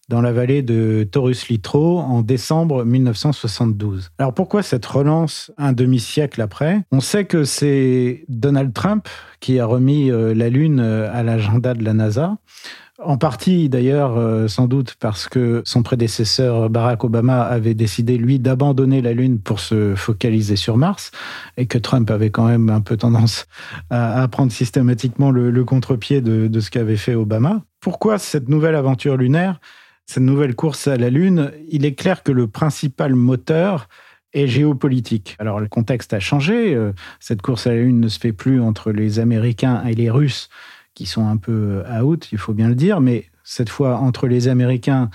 dans 0.10 0.22
la 0.22 0.32
vallée 0.32 0.62
de 0.62 1.06
Taurus 1.10 1.50
Litro 1.50 2.00
en 2.00 2.22
décembre 2.22 2.86
1972. 2.86 4.12
Alors 4.18 4.34
pourquoi 4.34 4.64
cette 4.64 4.86
relance 4.86 5.52
un 5.58 5.74
demi-siècle 5.74 6.42
après? 6.42 6.82
On 6.92 7.02
sait 7.02 7.26
que 7.26 7.44
c'est 7.44 8.24
Donald 8.30 8.74
Trump 8.74 9.08
qui 9.42 9.60
a 9.60 9.66
remis 9.66 10.10
euh, 10.10 10.34
la 10.34 10.50
Lune 10.50 10.80
euh, 10.80 11.12
à 11.14 11.24
l'agenda 11.24 11.74
de 11.74 11.84
la 11.84 11.94
NASA. 11.94 12.38
En 13.04 13.18
partie 13.18 13.70
d'ailleurs, 13.70 14.18
euh, 14.18 14.48
sans 14.48 14.68
doute 14.68 14.96
parce 15.00 15.28
que 15.28 15.62
son 15.66 15.84
prédécesseur 15.84 16.70
Barack 16.70 17.04
Obama 17.04 17.42
avait 17.42 17.76
décidé, 17.76 18.18
lui, 18.18 18.40
d'abandonner 18.40 19.02
la 19.02 19.12
Lune 19.12 19.40
pour 19.40 19.60
se 19.60 19.94
focaliser 19.94 20.56
sur 20.56 20.78
Mars, 20.78 21.12
et 21.58 21.68
que 21.68 21.78
Trump 21.78 22.10
avait 22.10 22.32
quand 22.32 22.48
même 22.48 22.70
un 22.70 22.82
peu 22.82 22.98
tendance 22.98 23.46
à, 23.92 24.28
prendre 24.30 24.52
systématiquement 24.52 25.30
le, 25.30 25.64
contre-pied 25.64 26.22
de, 26.22 26.48
de 26.48 26.60
ce 26.60 26.72
qu'avait 26.72 26.98
fait 26.98 27.14
Obama. 27.14 27.62
Pourquoi 27.82 28.18
cette 28.18 28.50
nouvelle 28.50 28.76
aventure 28.76 29.16
lunaire? 29.16 29.60
Cette 30.08 30.24
nouvelle 30.24 30.56
course 30.56 30.88
à 30.88 30.96
la 30.96 31.10
Lune, 31.10 31.52
il 31.70 31.86
est 31.86 31.94
clair 31.94 32.24
que 32.24 32.32
le 32.32 32.48
principal 32.48 33.14
moteur 33.14 33.90
est 34.34 34.48
géopolitique. 34.48 35.36
Alors 35.38 35.60
le 35.60 35.68
contexte 35.68 36.14
a 36.14 36.20
changé. 36.20 36.74
Euh, 36.74 36.94
cette 37.20 37.42
course 37.42 37.68
à 37.68 37.72
la 37.72 37.82
Lune 37.82 38.00
ne 38.00 38.08
se 38.08 38.18
fait 38.18 38.32
plus 38.32 38.62
entre 38.62 38.92
les 38.92 39.20
Américains 39.20 39.84
et 39.86 39.94
les 39.94 40.10
Russes, 40.10 40.50
qui 40.94 41.06
sont 41.06 41.28
un 41.28 41.38
peu 41.38 41.84
out, 42.02 42.30
il 42.32 42.38
faut 42.38 42.54
bien 42.54 42.70
le 42.70 42.76
dire, 42.76 43.02
mais 43.02 43.26
cette 43.44 43.70
fois 43.70 43.98
entre 43.98 44.28
les 44.28 44.48
Américains 44.48 45.10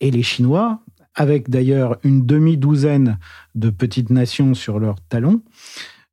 et 0.00 0.10
les 0.10 0.22
Chinois, 0.22 0.80
avec 1.14 1.50
d'ailleurs 1.50 1.98
une 2.02 2.24
demi-douzaine 2.24 3.18
de 3.54 3.70
petites 3.70 4.10
nations 4.10 4.54
sur 4.54 4.78
leurs 4.78 5.00
talons. 5.08 5.42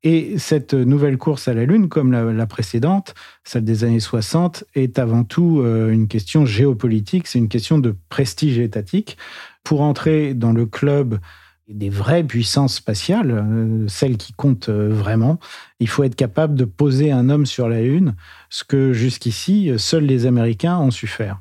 Et 0.08 0.38
cette 0.38 0.72
nouvelle 0.72 1.18
course 1.18 1.48
à 1.48 1.52
la 1.52 1.64
Lune, 1.64 1.88
comme 1.88 2.12
la, 2.12 2.46
précédente, 2.46 3.16
celle 3.42 3.64
des 3.64 3.82
années 3.82 3.98
60, 3.98 4.62
est 4.76 5.00
avant 5.00 5.24
tout 5.24 5.62
euh, 5.62 5.90
une 5.90 6.06
question 6.06 6.46
géopolitique, 6.46 7.26
c'est 7.26 7.40
une 7.40 7.48
question 7.48 7.80
de 7.80 7.92
prestige 8.08 8.60
étatique. 8.60 9.16
Pour 9.64 9.80
entrer 9.80 10.34
dans 10.34 10.52
le 10.52 10.64
club 10.64 11.18
des 11.66 11.90
vraies 11.90 12.22
puissances 12.22 12.76
spatiales, 12.76 13.32
euh, 13.32 13.88
celles 13.88 14.16
qui 14.16 14.32
comptent 14.32 14.68
euh, 14.68 14.90
vraiment, 14.90 15.40
il 15.80 15.88
faut 15.88 16.04
être 16.04 16.14
capable 16.14 16.54
de 16.54 16.66
poser 16.66 17.10
un 17.10 17.28
homme 17.28 17.44
sur 17.44 17.68
la 17.68 17.82
Lune, 17.82 18.14
ce 18.48 18.62
que 18.62 18.92
jusqu'ici, 18.92 19.72
seuls 19.76 20.04
les 20.04 20.26
Américains 20.26 20.78
ont 20.78 20.92
su 20.92 21.08
faire. 21.08 21.40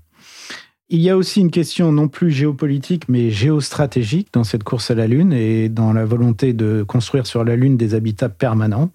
Il 0.89 1.01
y 1.01 1.09
a 1.09 1.17
aussi 1.17 1.41
une 1.41 1.49
question 1.49 1.91
non 1.91 2.07
plus 2.07 2.29
géopolitique, 2.29 3.09
mais 3.09 3.31
géostratégique 3.31 4.27
dans 4.33 4.43
cette 4.43 4.63
course 4.63 4.91
à 4.91 4.95
la 4.95 5.07
Lune 5.07 5.33
et 5.33 5.67
dans 5.67 5.93
la 5.93 6.05
volonté 6.05 6.53
de 6.53 6.83
construire 6.83 7.25
sur 7.25 7.43
la 7.43 7.55
Lune 7.55 7.75
des 7.75 7.95
habitats 7.95 8.29
permanents. 8.29 8.91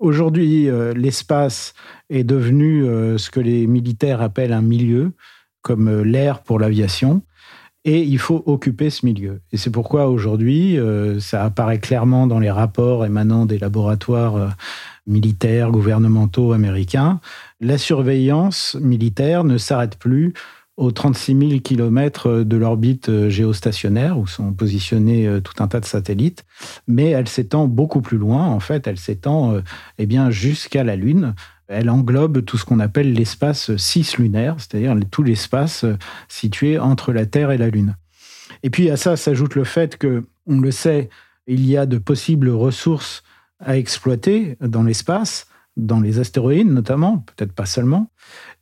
Aujourd'hui, 0.00 0.68
euh, 0.68 0.92
l'espace 0.94 1.74
est 2.10 2.24
devenu 2.24 2.84
euh, 2.84 3.18
ce 3.18 3.30
que 3.30 3.38
les 3.38 3.68
militaires 3.68 4.20
appellent 4.20 4.52
un 4.52 4.62
milieu, 4.62 5.12
comme 5.62 5.86
euh, 5.86 6.02
l'air 6.02 6.42
pour 6.42 6.58
l'aviation, 6.58 7.22
et 7.84 8.02
il 8.02 8.18
faut 8.18 8.42
occuper 8.46 8.90
ce 8.90 9.06
milieu. 9.06 9.42
Et 9.52 9.58
c'est 9.58 9.70
pourquoi 9.70 10.08
aujourd'hui, 10.08 10.78
ça 11.18 11.42
apparaît 11.42 11.80
clairement 11.80 12.28
dans 12.28 12.38
les 12.38 12.50
rapports 12.50 13.04
émanant 13.04 13.44
des 13.44 13.58
laboratoires 13.58 14.54
militaires, 15.04 15.72
gouvernementaux 15.72 16.52
américains, 16.52 17.18
la 17.60 17.78
surveillance 17.78 18.76
militaire 18.80 19.42
ne 19.42 19.58
s'arrête 19.58 19.96
plus 19.96 20.32
aux 20.76 20.90
36 20.90 21.38
000 21.38 21.60
km 21.60 22.42
de 22.42 22.56
l'orbite 22.56 23.08
euh, 23.08 23.28
géostationnaire 23.28 24.18
où 24.18 24.26
sont 24.26 24.52
positionnés 24.52 25.26
euh, 25.26 25.40
tout 25.40 25.62
un 25.62 25.68
tas 25.68 25.80
de 25.80 25.84
satellites, 25.84 26.44
mais 26.86 27.10
elle 27.10 27.28
s'étend 27.28 27.66
beaucoup 27.68 28.00
plus 28.00 28.16
loin. 28.16 28.46
En 28.46 28.60
fait, 28.60 28.86
elle 28.86 28.98
s'étend 28.98 29.52
euh, 29.52 29.60
eh 29.98 30.06
bien 30.06 30.30
jusqu'à 30.30 30.82
la 30.82 30.96
Lune. 30.96 31.34
Elle 31.68 31.90
englobe 31.90 32.44
tout 32.44 32.56
ce 32.56 32.64
qu'on 32.64 32.80
appelle 32.80 33.12
l'espace 33.12 33.76
cislunaire, 33.76 34.56
c'est-à-dire 34.58 34.94
tout 35.10 35.22
l'espace 35.22 35.84
situé 36.28 36.78
entre 36.78 37.12
la 37.12 37.24
Terre 37.24 37.50
et 37.50 37.58
la 37.58 37.70
Lune. 37.70 37.96
Et 38.62 38.70
puis 38.70 38.90
à 38.90 38.96
ça 38.96 39.16
s'ajoute 39.16 39.54
le 39.54 39.64
fait 39.64 39.96
que, 39.96 40.24
on 40.46 40.60
le 40.60 40.70
sait, 40.70 41.08
il 41.46 41.64
y 41.66 41.76
a 41.76 41.86
de 41.86 41.98
possibles 41.98 42.50
ressources 42.50 43.22
à 43.58 43.78
exploiter 43.78 44.58
dans 44.60 44.82
l'espace, 44.82 45.46
dans 45.76 46.00
les 46.00 46.18
astéroïdes 46.18 46.70
notamment, 46.70 47.18
peut-être 47.18 47.52
pas 47.52 47.66
seulement, 47.66 48.10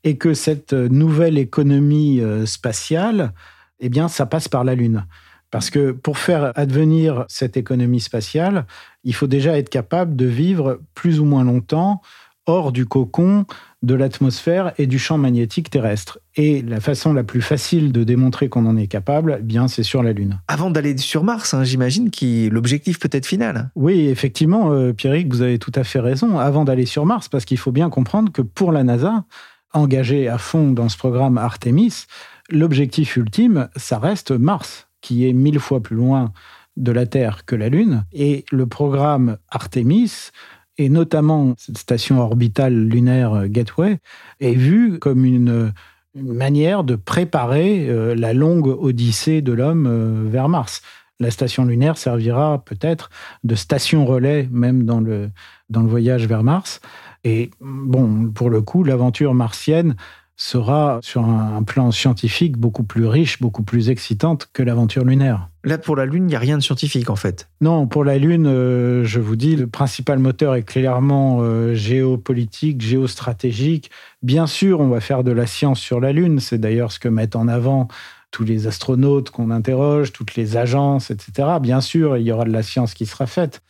et 0.05 0.17
que 0.17 0.35
cette 0.35 0.73
nouvelle 0.73 1.39
économie 1.39 2.21
euh, 2.21 2.47
spatiale, 2.47 3.33
eh 3.81 3.89
bien, 3.89 4.09
ça 4.09 4.27
passe 4.27 4.49
par 4.49 4.65
la 4.65 4.75
Lune. 4.75 5.05
Parce 5.51 5.71
que 5.71 5.91
pour 5.91 6.19
faire 6.19 6.53
advenir 6.55 7.25
cette 7.29 7.57
économie 7.57 8.01
spatiale, 8.01 8.67
il 9.05 9.15
faut 9.15 9.27
déjà 9.27 9.59
être 9.59 9.69
capable 9.69 10.15
de 10.15 10.27
vivre 10.27 10.81
plus 10.95 11.19
ou 11.19 11.25
moins 11.25 11.45
longtemps 11.45 12.03
hors 12.47 12.73
du 12.73 12.87
cocon 12.87 13.47
de 13.83 13.95
l'atmosphère 13.95 14.73
et 14.77 14.87
du 14.87 14.99
champ 14.99 15.17
magnétique 15.17 15.71
terrestre. 15.71 16.19
Et 16.37 16.63
la 16.63 16.81
façon 16.81 17.13
la 17.13 17.25
plus 17.25 17.41
facile 17.41 17.93
de 17.93 18.05
démontrer 18.05 18.49
qu'on 18.49 18.67
en 18.67 18.77
est 18.77 18.87
capable, 18.87 19.39
eh 19.41 19.43
bien, 19.43 19.69
c'est 19.69 19.83
sur 19.83 20.03
la 20.03 20.13
Lune. 20.13 20.39
Avant 20.49 20.71
d'aller 20.71 20.97
sur 20.99 21.25
Mars, 21.25 21.55
hein, 21.55 21.65
j'imagine 21.65 22.11
que 22.11 22.49
l'objectif 22.49 22.99
peut 22.99 23.09
être 23.13 23.27
final. 23.27 23.71
Oui, 23.75 24.09
effectivement, 24.09 24.73
euh, 24.73 24.93
Pierrick, 24.93 25.33
vous 25.33 25.43
avez 25.43 25.59
tout 25.59 25.73
à 25.75 25.85
fait 25.85 26.01
raison. 26.01 26.39
Avant 26.39 26.65
d'aller 26.65 26.87
sur 26.87 27.07
Mars, 27.07 27.29
parce 27.29 27.45
qu'il 27.45 27.59
faut 27.59 27.73
bien 27.73 27.89
comprendre 27.89 28.31
que 28.33 28.43
pour 28.43 28.71
la 28.73 28.85
NASA, 28.85 29.25
engagée 29.73 30.29
à 30.29 30.39
fond 30.39 30.73
dans 30.73 30.89
ce 30.89 30.97
programme 30.97 31.39
Artemis, 31.39 32.07
l'objectif 32.51 33.17
ultime, 33.17 33.69
ça 33.77 33.99
reste 33.99 34.31
Mars, 34.31 34.89
qui 35.01 35.29
est 35.29 35.33
mille 35.33 35.61
fois 35.61 35.81
plus 35.81 35.97
loin 35.97 36.33
de 36.77 36.93
la 36.93 37.07
Terre 37.07 37.45
que 37.45 37.57
la 37.57 37.69
Lune. 37.69 38.05
Et 38.13 38.45
le 38.51 38.67
programme 38.67 39.39
Artemis, 39.51 40.31
et 40.79 40.89
notamment 40.89 41.55
cette 41.59 41.79
station 41.79 42.21
orbitale 42.21 42.75
lunaire 42.75 43.49
Gateway, 43.49 43.99
est 44.41 44.55
vu 44.55 44.99
comme 44.99 45.25
une, 45.25 45.73
manière 46.17 46.83
de 46.83 46.97
préparer 46.97 47.89
euh, 47.89 48.17
la 48.17 48.33
longue 48.33 48.67
odyssée 48.67 49.43
de 49.43 49.53
l'homme 49.53 49.87
euh, 49.87 50.25
vers 50.29 50.49
Mars. 50.49 50.83
La 51.21 51.31
station 51.31 51.65
lunaire 51.65 51.97
servira 51.97 52.65
peut-être 52.65 53.11
de 53.45 53.55
station 53.55 54.05
relais 54.07 54.49
même 54.51 54.83
dans 54.85 54.99
le, 54.99 55.31
dans 55.69 55.83
le 55.83 55.89
voyage 55.89 56.27
vers 56.27 56.43
Mars. 56.43 56.81
Et 57.25 57.51
bon, 57.61 58.31
pour 58.35 58.51
le 58.51 58.63
coup, 58.63 58.85
l'aventure 58.85 59.35
martienne 59.35 59.95
sera 60.41 61.01
sur 61.03 61.27
un 61.27 61.63
plan 61.63 61.91
scientifique 61.91 62.57
beaucoup 62.57 62.83
plus 62.83 63.07
riche, 63.07 63.43
beaucoup 63.43 63.63
plus 63.63 63.91
excitante 63.91 64.49
que 64.55 64.63
l'aventure 64.63 65.05
lunaire. 65.05 65.51
Là, 65.65 65.77
pour 65.77 65.97
la 65.97 66.07
Lune, 66.07 66.25
il 66.25 66.29
n'y 66.29 66.35
a 66.35 66.39
rien 66.39 66.57
de 66.57 66.63
scientifique 66.63 67.11
en 67.11 67.17
fait. 67.17 67.51
Non, 67.61 67.87
pour 67.87 68.05
la 68.05 68.17
Lune, 68.17 68.47
euh, 68.47 69.05
je 69.05 69.21
vous 69.21 69.37
dis, 69.37 69.55
le 69.55 69.67
principal 69.67 70.19
moteur 70.19 70.55
est 70.55 70.63
clairement 70.63 71.41
euh, 71.43 71.75
géopolitique, 71.75 72.81
géostratégique. 72.81 73.91
Bien 74.23 74.47
sûr, 74.47 74.81
on 74.81 74.89
va 74.89 75.01
faire 75.01 75.25
de 75.25 75.33
la 75.33 75.47
science 75.47 75.79
sur 75.79 76.01
la 76.01 76.13
Lune. 76.13 76.41
C'est 76.41 76.57
d'ailleurs 76.57 76.91
ce 76.91 76.99
que 76.99 77.09
mettent 77.09 77.37
en 77.37 77.47
avant 77.47 77.89
tous 78.31 78.45
les 78.45 78.67
astronautes 78.67 79.29
qu'on 79.29 79.51
interroge, 79.51 80.13
toutes 80.13 80.37
les 80.37 80.57
agences, 80.57 81.11
etc. 81.11 81.49
Bien 81.61 81.83
sûr, 81.83 82.17
il 82.17 82.23
y 82.23 82.33
aura 82.33 82.45
de 82.45 82.53
la 82.53 82.63
science 82.63 82.95
qui 82.95 83.05
sera 83.05 83.27
faite. 83.27 83.61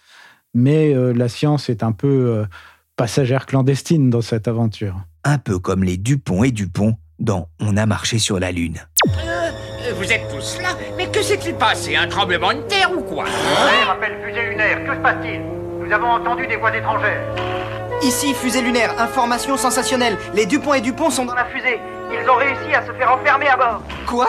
Mais 0.55 0.95
euh, 0.95 1.13
la 1.13 1.29
science 1.29 1.69
est 1.69 1.83
un 1.83 1.93
peu 1.93 2.45
passagère 3.01 3.47
clandestine 3.47 4.11
dans 4.11 4.21
cette 4.21 4.47
aventure. 4.47 4.95
Un 5.25 5.39
peu 5.39 5.59
comme 5.59 5.85
les 5.85 5.97
Dupont 5.97 6.45
et 6.45 6.51
Dupont 6.51 6.97
dans 7.19 7.49
On 7.59 7.79
a 7.79 7.87
marché 7.87 8.19
sur 8.19 8.39
la 8.39 8.53
Lune. 8.53 8.77
Euh, 9.09 9.51
vous 9.97 10.13
êtes 10.13 10.29
tous 10.29 10.61
là 10.61 10.77
Mais 10.99 11.07
que 11.07 11.23
s'est-il 11.23 11.55
passé 11.55 11.97
Un 11.97 12.09
tremblement 12.09 12.53
de 12.53 12.61
terre 12.69 12.93
ou 12.95 13.01
quoi? 13.01 13.25
Fusée 13.25 14.51
lunaire, 14.51 14.85
que 14.85 14.95
se 14.95 15.01
passe-t-il? 15.01 15.41
Nous 15.83 15.91
avons 15.91 16.09
entendu 16.09 16.47
des 16.47 16.57
voix 16.57 16.77
étrangères. 16.77 17.23
Ici, 18.03 18.35
fusée 18.35 18.61
lunaire, 18.61 18.93
information 19.01 19.57
sensationnelle. 19.57 20.19
Les 20.35 20.45
Dupont 20.45 20.75
et 20.75 20.83
Dupont 20.83 21.09
sont 21.09 21.25
dans 21.25 21.35
la 21.35 21.47
fusée. 21.47 21.81
Ils 22.13 22.29
ont 22.29 22.37
réussi 22.37 22.75
à 22.75 22.87
se 22.87 22.93
faire 22.93 23.13
enfermer 23.13 23.49
à 23.49 23.57
bord. 23.57 23.83
Quoi? 24.07 24.29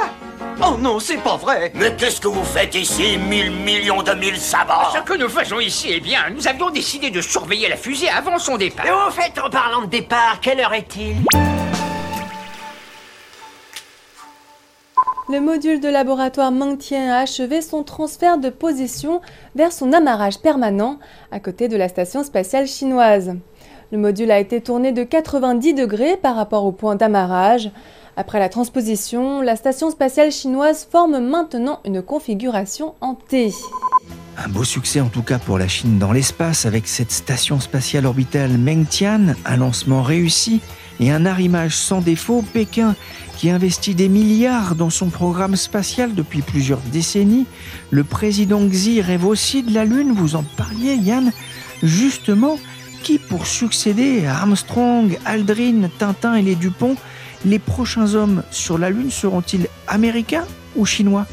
Oh 0.63 0.77
non, 0.79 0.99
c'est 0.99 1.17
pas 1.17 1.37
vrai 1.37 1.71
Mais 1.75 1.95
qu'est-ce 1.95 2.21
que 2.21 2.27
vous 2.27 2.43
faites 2.43 2.75
ici, 2.75 3.17
mille 3.17 3.51
millions 3.51 4.03
de 4.03 4.13
mille 4.13 4.37
sabords 4.37 4.95
Ce 4.95 5.01
que 5.01 5.17
nous 5.17 5.29
faisons 5.29 5.59
ici, 5.59 5.87
eh 5.91 5.99
bien, 5.99 6.21
nous 6.33 6.47
avions 6.47 6.69
décidé 6.69 7.09
de 7.09 7.21
surveiller 7.21 7.67
la 7.67 7.77
fusée 7.77 8.09
avant 8.09 8.37
son 8.37 8.57
départ. 8.57 8.85
Et 8.85 8.91
au 8.91 9.11
fait, 9.11 9.39
en 9.39 9.49
parlant 9.49 9.81
de 9.81 9.87
départ, 9.87 10.39
quelle 10.41 10.59
heure 10.59 10.73
est-il? 10.73 11.17
Le 15.31 15.39
module 15.39 15.79
de 15.79 15.87
laboratoire 15.87 16.51
Mengtian 16.51 17.09
a 17.09 17.19
achevé 17.19 17.61
son 17.61 17.83
transfert 17.83 18.37
de 18.37 18.49
position 18.49 19.21
vers 19.55 19.71
son 19.71 19.93
amarrage 19.93 20.39
permanent 20.39 20.99
à 21.31 21.39
côté 21.39 21.69
de 21.69 21.77
la 21.77 21.87
station 21.87 22.23
spatiale 22.23 22.67
chinoise. 22.67 23.35
Le 23.91 23.97
module 23.97 24.31
a 24.31 24.39
été 24.39 24.61
tourné 24.61 24.91
de 24.91 25.03
90 25.03 25.73
degrés 25.73 26.17
par 26.17 26.35
rapport 26.35 26.65
au 26.65 26.71
point 26.71 26.95
d'amarrage. 26.95 27.71
Après 28.17 28.39
la 28.39 28.49
transposition, 28.49 29.41
la 29.41 29.55
station 29.55 29.89
spatiale 29.89 30.31
chinoise 30.31 30.87
forme 30.89 31.19
maintenant 31.19 31.79
une 31.85 32.01
configuration 32.01 32.93
en 32.99 33.15
T. 33.15 33.53
Un 34.37 34.49
beau 34.49 34.65
succès 34.65 34.99
en 34.99 35.07
tout 35.07 35.21
cas 35.21 35.39
pour 35.39 35.57
la 35.57 35.67
Chine 35.67 35.97
dans 35.97 36.11
l'espace 36.11 36.65
avec 36.65 36.87
cette 36.87 37.11
station 37.11 37.59
spatiale 37.59 38.05
orbitale 38.05 38.57
Mengtian, 38.57 39.35
un 39.45 39.57
lancement 39.57 40.03
réussi 40.03 40.59
et 40.99 41.11
un 41.11 41.25
arrimage 41.25 41.75
sans 41.75 42.01
défaut. 42.01 42.43
Pékin 42.53 42.95
qui 43.37 43.49
investit 43.49 43.95
des 43.95 44.09
milliards 44.09 44.75
dans 44.75 44.89
son 44.89 45.09
programme 45.09 45.55
spatial 45.55 46.13
depuis 46.13 46.41
plusieurs 46.41 46.81
décennies. 46.91 47.45
Le 47.91 48.03
président 48.03 48.61
Xi 48.67 49.01
rêve 49.01 49.25
aussi 49.25 49.63
de 49.63 49.73
la 49.73 49.85
Lune, 49.85 50.11
vous 50.11 50.35
en 50.35 50.43
parliez 50.57 50.95
Yann. 50.95 51.31
Justement, 51.81 52.59
qui 53.03 53.17
pour 53.17 53.47
succéder 53.47 54.25
à 54.25 54.37
Armstrong, 54.37 55.17
Aldrin, 55.25 55.89
Tintin 55.97 56.35
et 56.35 56.41
les 56.41 56.55
Dupont, 56.55 56.95
les 57.45 57.59
prochains 57.59 58.13
hommes 58.13 58.43
sur 58.51 58.77
la 58.77 58.89
Lune 58.89 59.09
seront-ils 59.09 59.67
américains 59.87 60.45
ou 60.75 60.85
chinois? 60.85 61.25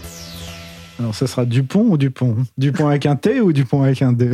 Alors, 0.99 1.15
ce 1.15 1.27
sera 1.27 1.45
Dupont 1.45 1.87
ou 1.89 1.97
Dupont? 1.97 2.37
Dupont 2.57 2.89
avec 2.89 3.07
un 3.07 3.15
T 3.15 3.41
ou 3.41 3.53
Dupont 3.53 3.83
avec 3.83 4.03
un 4.03 4.13
D? 4.13 4.33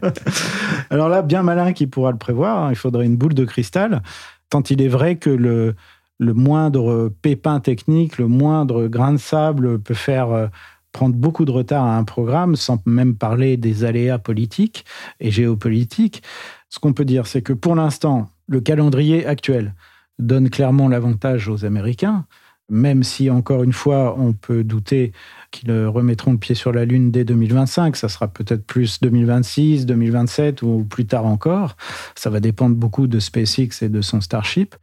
Alors 0.90 1.08
là, 1.08 1.22
bien 1.22 1.42
malin 1.42 1.72
qui 1.72 1.86
pourra 1.86 2.10
le 2.10 2.16
prévoir, 2.16 2.64
hein, 2.64 2.70
il 2.70 2.76
faudrait 2.76 3.04
une 3.04 3.16
boule 3.16 3.34
de 3.34 3.44
cristal, 3.44 4.02
tant 4.48 4.62
il 4.62 4.80
est 4.80 4.88
vrai 4.88 5.16
que 5.16 5.28
le, 5.28 5.74
le 6.18 6.32
moindre 6.32 7.12
pépin 7.20 7.60
technique, 7.60 8.16
le 8.16 8.28
moindre 8.28 8.86
grain 8.86 9.12
de 9.12 9.18
sable 9.18 9.78
peut 9.78 9.94
faire 9.94 10.30
euh, 10.30 10.46
prendre 10.92 11.16
beaucoup 11.16 11.44
de 11.44 11.50
retard 11.50 11.84
à 11.84 11.98
un 11.98 12.04
programme, 12.04 12.56
sans 12.56 12.80
même 12.86 13.16
parler 13.16 13.58
des 13.58 13.84
aléas 13.84 14.18
politiques 14.18 14.86
et 15.20 15.30
géopolitiques. 15.30 16.22
Ce 16.70 16.78
qu'on 16.78 16.94
peut 16.94 17.04
dire, 17.04 17.26
c'est 17.26 17.42
que 17.42 17.52
pour 17.52 17.74
l'instant, 17.74 18.30
le 18.48 18.60
calendrier 18.60 19.26
actuel 19.26 19.74
donne 20.18 20.50
clairement 20.50 20.88
l'avantage 20.88 21.48
aux 21.48 21.64
Américains, 21.64 22.26
même 22.70 23.02
si, 23.02 23.28
encore 23.30 23.62
une 23.62 23.72
fois, 23.72 24.16
on 24.18 24.32
peut 24.32 24.64
douter 24.64 25.12
qu'ils 25.50 25.70
remettront 25.86 26.32
le 26.32 26.38
pied 26.38 26.54
sur 26.54 26.72
la 26.72 26.84
Lune 26.84 27.10
dès 27.10 27.24
2025. 27.24 27.94
Ça 27.96 28.08
sera 28.08 28.28
peut-être 28.28 28.64
plus 28.66 29.00
2026, 29.00 29.84
2027 29.86 30.62
ou 30.62 30.86
plus 30.88 31.06
tard 31.06 31.26
encore. 31.26 31.76
Ça 32.14 32.30
va 32.30 32.40
dépendre 32.40 32.74
beaucoup 32.74 33.06
de 33.06 33.18
SpaceX 33.18 33.82
et 33.82 33.88
de 33.88 34.00
son 34.00 34.20
Starship. 34.20 34.76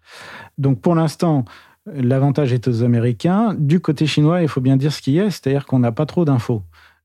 Donc 0.58 0.80
pour 0.80 0.94
l'instant, 0.94 1.46
l'avantage 1.88 2.54
est 2.54 2.68
aux 2.68 2.84
Américains. 2.84 3.56
Du 3.58 3.80
côté 3.80 4.06
chinois, 4.06 4.44
il 4.44 4.48
faut 4.48 4.62
bien 4.62 4.78
dire 4.78 4.94
ce 4.94 5.02
qui 5.02 5.18
est, 5.18 5.32
c'est-à-dire 5.32 5.66
qu'on 5.66 5.80
n'a 5.80 5.92
pas 5.92 6.06
trop 6.06 6.24
d'infos. 6.24 6.62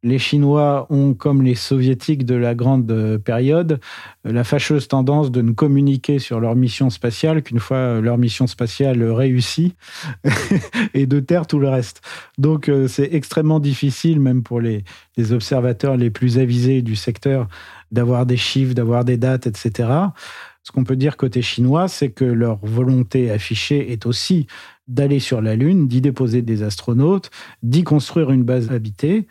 Les 0.07 0.21
Chinois 0.21 0.87
ont, 0.89 1.15
comme 1.15 1.43
les 1.43 1.57
Soviétiques 1.57 2.25
de 2.25 2.37
la 2.37 2.55
grande 2.55 2.89
euh, 2.93 3.19
période, 3.19 3.81
euh, 4.25 4.33
la 4.33 4.45
fâcheuse 4.45 4.87
tendance 4.87 5.33
de 5.33 5.43
ne 5.43 5.50
communiquer 5.50 6.21
sur 6.21 6.39
leur 6.39 6.54
mission 6.54 6.91
spatiale 6.91 7.43
qu'une 7.43 7.59
fois 7.59 7.76
euh, 7.78 8.00
leur 8.00 8.17
mission 8.17 8.47
spatiale 8.47 9.02
réussie 9.02 9.75
et 10.95 11.07
de 11.07 11.19
taire 11.19 11.49
tout 11.49 11.59
le 11.59 11.69
reste. 11.69 12.02
Donc 12.39 12.71
c'est 12.87 13.15
extrêmement 13.15 13.59
difficile, 13.59 14.21
même 14.21 14.45
pour 14.45 14.61
les, 14.61 14.85
les 15.17 15.33
observateurs 15.33 15.97
les 15.97 16.11
plus 16.11 16.39
avisés 16.39 16.83
du 16.83 16.95
secteur, 16.95 17.49
d'avoir 17.91 18.26
des 18.26 18.37
chiffres, 18.37 18.75
d'avoir 18.75 19.04
des 19.04 19.17
dates, 19.17 19.49
etc. 19.49 19.89
Ce 20.63 20.71
qu'on 20.71 20.85
peut 20.85 20.95
dire 20.95 21.17
côté 21.17 21.43
chinois, 21.43 21.89
c'est 21.89 22.11
que 22.11 22.25
leur 22.25 22.59
volonté 22.63 23.33
affichée 23.33 23.91
est 23.91 24.07
aussi 24.07 24.47
d'aller 24.87 25.19
sur 25.19 25.43
la 25.43 25.57
Lune, 25.57 25.89
d'y 25.89 26.00
déposer 26.00 26.43
des 26.43 26.63
astronautes, 26.63 27.30
d'y 27.65 27.83
construire 27.83 28.30
une 28.30 28.45
base 28.45 28.71
habitée 28.71 29.26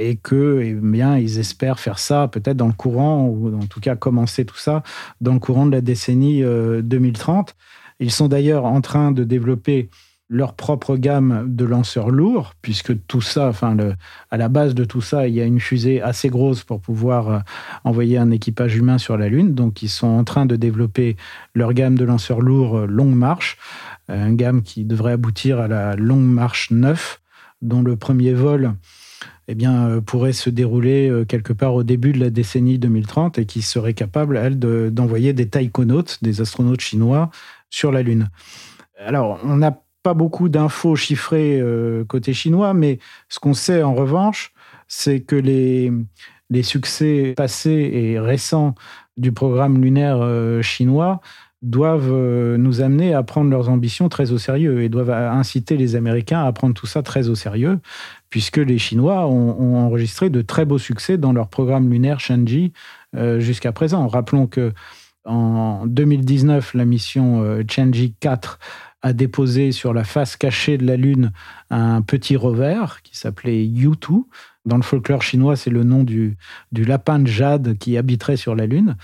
et 0.00 0.16
que, 0.16 0.62
eh 0.64 0.72
bien, 0.72 1.18
ils 1.18 1.38
espèrent 1.38 1.78
faire 1.78 1.98
ça 1.98 2.26
peut-être 2.26 2.56
dans 2.56 2.66
le 2.66 2.72
courant, 2.72 3.26
ou 3.26 3.54
en 3.54 3.66
tout 3.66 3.80
cas 3.80 3.96
commencer 3.96 4.46
tout 4.46 4.56
ça 4.56 4.82
dans 5.20 5.34
le 5.34 5.38
courant 5.38 5.66
de 5.66 5.72
la 5.72 5.82
décennie 5.82 6.42
2030. 6.42 7.50
Euh, 7.50 7.52
ils 8.00 8.10
sont 8.10 8.26
d'ailleurs 8.26 8.64
en 8.64 8.80
train 8.80 9.12
de 9.12 9.24
développer 9.24 9.90
leur 10.30 10.54
propre 10.54 10.96
gamme 10.96 11.44
de 11.48 11.66
lanceurs 11.66 12.08
lourds, 12.08 12.54
puisque 12.62 12.94
tout 13.08 13.20
ça, 13.20 13.48
enfin, 13.48 13.76
à 14.30 14.36
la 14.38 14.48
base 14.48 14.74
de 14.74 14.84
tout 14.84 15.02
ça, 15.02 15.28
il 15.28 15.34
y 15.34 15.40
a 15.40 15.44
une 15.44 15.60
fusée 15.60 16.00
assez 16.00 16.30
grosse 16.30 16.64
pour 16.64 16.80
pouvoir 16.80 17.28
euh, 17.28 17.38
envoyer 17.84 18.16
un 18.16 18.30
équipage 18.30 18.76
humain 18.76 18.96
sur 18.96 19.18
la 19.18 19.28
Lune. 19.28 19.54
Donc, 19.54 19.82
ils 19.82 19.90
sont 19.90 20.06
en 20.06 20.24
train 20.24 20.46
de 20.46 20.56
développer 20.56 21.18
leur 21.54 21.74
gamme 21.74 21.98
de 21.98 22.06
lanceurs 22.06 22.40
lourds 22.40 22.78
euh, 22.78 22.86
longue 22.86 23.14
marche, 23.14 23.58
une 24.08 24.34
gamme 24.34 24.62
qui 24.62 24.84
devrait 24.84 25.12
aboutir 25.12 25.60
à 25.60 25.68
la 25.68 25.94
longue 25.94 26.24
marche 26.24 26.70
9, 26.70 27.20
dont 27.62 27.82
le 27.82 27.94
premier 27.96 28.32
vol 28.32 28.72
eh 29.52 29.54
bien, 29.54 30.00
pourrait 30.06 30.32
se 30.32 30.48
dérouler 30.48 31.24
quelque 31.26 31.52
part 31.52 31.74
au 31.74 31.82
début 31.82 32.12
de 32.12 32.20
la 32.20 32.30
décennie 32.30 32.78
2030 32.78 33.38
et 33.38 33.46
qui 33.46 33.62
serait 33.62 33.94
capable, 33.94 34.36
elle, 34.36 34.58
d'envoyer 34.58 35.32
des 35.32 35.48
taïkonautes, 35.48 36.18
des 36.22 36.40
astronautes 36.40 36.80
chinois, 36.80 37.30
sur 37.68 37.90
la 37.92 38.02
Lune. 38.02 38.28
Alors, 38.98 39.40
on 39.44 39.62
a 39.62 39.72
pas 40.02 40.14
beaucoup 40.14 40.48
d'infos 40.48 40.96
chiffrées 40.96 41.60
euh, 41.60 42.04
côté 42.04 42.32
chinois, 42.32 42.74
mais 42.74 42.98
ce 43.28 43.38
qu'on 43.38 43.54
sait 43.54 43.82
en 43.82 43.94
revanche, 43.94 44.52
c'est 44.88 45.20
que 45.20 45.36
les, 45.36 45.92
succès 46.62 47.34
passés 47.36 47.90
et 47.92 48.18
récents 48.18 48.74
du 49.16 49.32
programme 49.32 49.80
lunaire 49.80 50.18
euh, 50.20 50.62
chinois 50.62 51.20
doivent 51.62 52.10
euh, 52.10 52.56
nous 52.56 52.80
amener 52.80 53.12
à 53.12 53.22
prendre 53.22 53.50
leurs 53.50 53.68
ambitions 53.68 54.08
très 54.08 54.32
au 54.32 54.38
sérieux 54.38 54.82
et 54.82 54.88
doivent 54.88 55.10
inciter 55.10 55.76
les 55.76 55.94
Américains 55.94 56.42
à 56.42 56.50
prendre 56.52 56.74
tout 56.74 56.86
ça 56.86 57.02
très 57.02 57.28
au 57.28 57.34
sérieux, 57.34 57.78
puisque 58.30 58.56
les 58.56 58.78
Chinois 58.78 59.26
ont, 59.26 59.76
enregistré 59.76 60.30
de 60.30 60.40
très 60.40 60.64
beaux 60.64 60.78
succès 60.78 61.18
dans 61.18 61.32
leur 61.32 61.48
programme 61.48 61.90
lunaire 61.90 62.20
Shenzhou 62.20 62.70
jusqu'à 63.38 63.72
présent. 63.72 64.06
Rappelons 64.06 64.46
que 64.46 64.72
en 65.24 65.84
2019, 65.86 66.74
la 66.74 66.84
mission 66.84 67.44
Shenzhou 67.68 68.12
4 68.20 68.58
a 69.02 69.12
déposé 69.12 69.72
sur 69.72 69.94
la 69.94 70.04
face 70.04 70.36
cachée 70.36 70.78
de 70.78 70.86
la 70.86 70.96
Lune 70.96 71.32
un 71.70 72.02
petit 72.02 72.36
rover 72.36 72.84
qui 73.02 73.16
s'appelait 73.16 73.64
U2. 73.64 74.24
Dans 74.66 74.76
le 74.76 74.82
folklore 74.82 75.22
chinois, 75.22 75.56
c'est 75.56 75.70
le 75.70 75.84
nom 75.84 76.04
du, 76.04 76.36
du 76.72 76.84
lapin 76.84 77.18
de 77.18 77.26
jade 77.26 77.78
qui 77.78 77.96
habiterait 77.96 78.36
sur 78.36 78.54
la 78.54 78.66
Lune. 78.66 78.96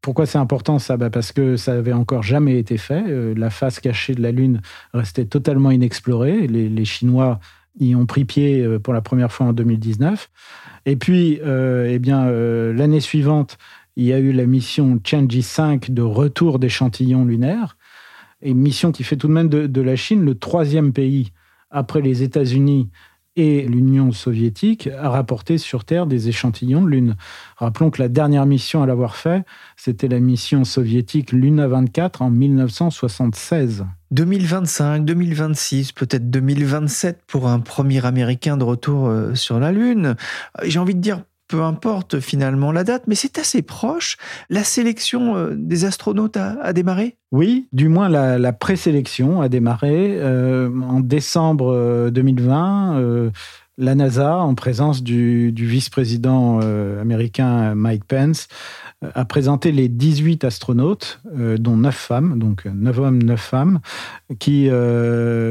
Pourquoi 0.00 0.26
c'est 0.26 0.38
important 0.38 0.78
ça? 0.78 0.96
Bah 0.96 1.10
Parce 1.10 1.32
que 1.32 1.56
ça 1.56 1.74
n'avait 1.74 1.92
encore 1.92 2.22
jamais 2.22 2.58
été 2.58 2.76
fait. 2.76 3.04
Euh, 3.06 3.34
la 3.36 3.50
face 3.50 3.78
cachée 3.78 4.14
de 4.14 4.22
la 4.22 4.32
Lune 4.32 4.60
restait 4.94 5.26
totalement 5.26 5.70
inexplorée. 5.70 6.46
Les, 6.48 6.84
Chinois 6.84 7.38
y 7.80 7.94
ont 7.94 8.06
pris 8.06 8.24
pied 8.24 8.62
euh, 8.62 8.78
pour 8.78 8.94
la 8.94 9.00
première 9.00 9.32
fois 9.32 9.46
en 9.46 9.52
2019. 9.52 10.30
Et 10.86 10.96
puis, 10.96 11.40
euh, 11.42 11.88
eh 11.90 11.98
bien, 11.98 12.30
l'année 12.72 13.00
suivante, 13.00 13.58
il 13.96 14.04
y 14.04 14.12
a 14.12 14.18
eu 14.18 14.32
la 14.32 14.46
mission 14.46 14.98
Tianji 14.98 15.42
5 15.42 15.90
de 15.90 16.02
retour 16.02 16.58
d'échantillons 16.58 17.24
lunaires 17.24 17.76
une 18.42 18.58
mission 18.58 18.92
qui 18.92 19.04
fait 19.04 19.16
tout 19.16 19.28
de 19.28 19.32
même 19.32 19.48
de, 19.48 19.80
la 19.80 19.96
Chine 19.96 20.24
le 20.24 20.34
troisième 20.34 20.92
pays 20.92 21.32
après 21.70 22.00
les 22.00 22.22
États-Unis 22.22 22.90
et 23.36 23.62
l'Union 23.62 24.12
soviétique 24.12 24.88
à 24.88 25.08
rapporter 25.08 25.58
sur 25.58 25.84
Terre 25.84 26.06
des 26.06 26.28
échantillons 26.28 26.82
de 26.82 26.88
Lune. 26.88 27.16
Rappelons 27.56 27.90
que 27.90 28.02
la 28.02 28.08
dernière 28.08 28.46
mission 28.46 28.82
à 28.82 28.86
l'avoir 28.86 29.16
fait, 29.16 29.44
c'était 29.76 30.08
la 30.08 30.20
mission 30.20 30.64
soviétique 30.64 31.32
Luna 31.32 31.68
24 31.68 32.22
en 32.22 32.30
1976. 32.30 33.86
2025, 34.10 35.04
2026, 35.04 35.92
peut-être 35.92 36.30
2027 36.30 37.22
pour 37.26 37.48
un 37.48 37.60
premier 37.60 38.04
Américain 38.04 38.56
de 38.56 38.64
retour 38.64 39.06
euh, 39.06 39.34
sur 39.34 39.58
la 39.58 39.72
Lune. 39.72 40.16
J'ai 40.64 40.78
envie 40.78 40.94
de 40.94 41.00
dire 41.00 41.22
peu 41.48 41.62
importe 41.62 42.18
finalement 42.18 42.72
la 42.72 42.82
date, 42.82 43.04
mais 43.06 43.14
c'est 43.14 43.38
assez 43.38 43.60
proche. 43.60 44.16
La 44.48 44.64
sélection 44.64 45.36
euh, 45.36 45.54
des 45.54 45.84
astronautes 45.84 46.38
a, 46.38 46.72
démarré? 46.72 47.18
Oui, 47.32 47.66
du 47.72 47.88
moins 47.88 48.08
la, 48.08 48.52
présélection 48.52 49.40
a 49.40 49.48
démarré 49.48 50.16
euh, 50.18 50.70
en 50.82 51.00
décembre 51.00 52.10
2020. 52.10 52.98
Euh, 52.98 53.30
la 53.78 53.94
NASA, 53.94 54.36
en 54.36 54.54
présence 54.54 55.02
du, 55.02 55.52
vice-président 55.56 56.60
euh, 56.62 57.00
américain 57.00 57.74
Mike 57.74 58.04
Pence, 58.04 58.48
euh, 59.02 59.10
a 59.14 59.24
présenté 59.24 59.72
les 59.72 59.88
18 59.88 60.44
astronautes, 60.44 61.20
euh, 61.38 61.56
dont 61.56 61.76
9 61.76 61.94
femmes, 61.94 62.38
donc 62.38 62.66
9 62.66 63.00
hommes, 63.00 63.22
9 63.22 63.40
femmes, 63.40 63.80
qui 64.38 64.68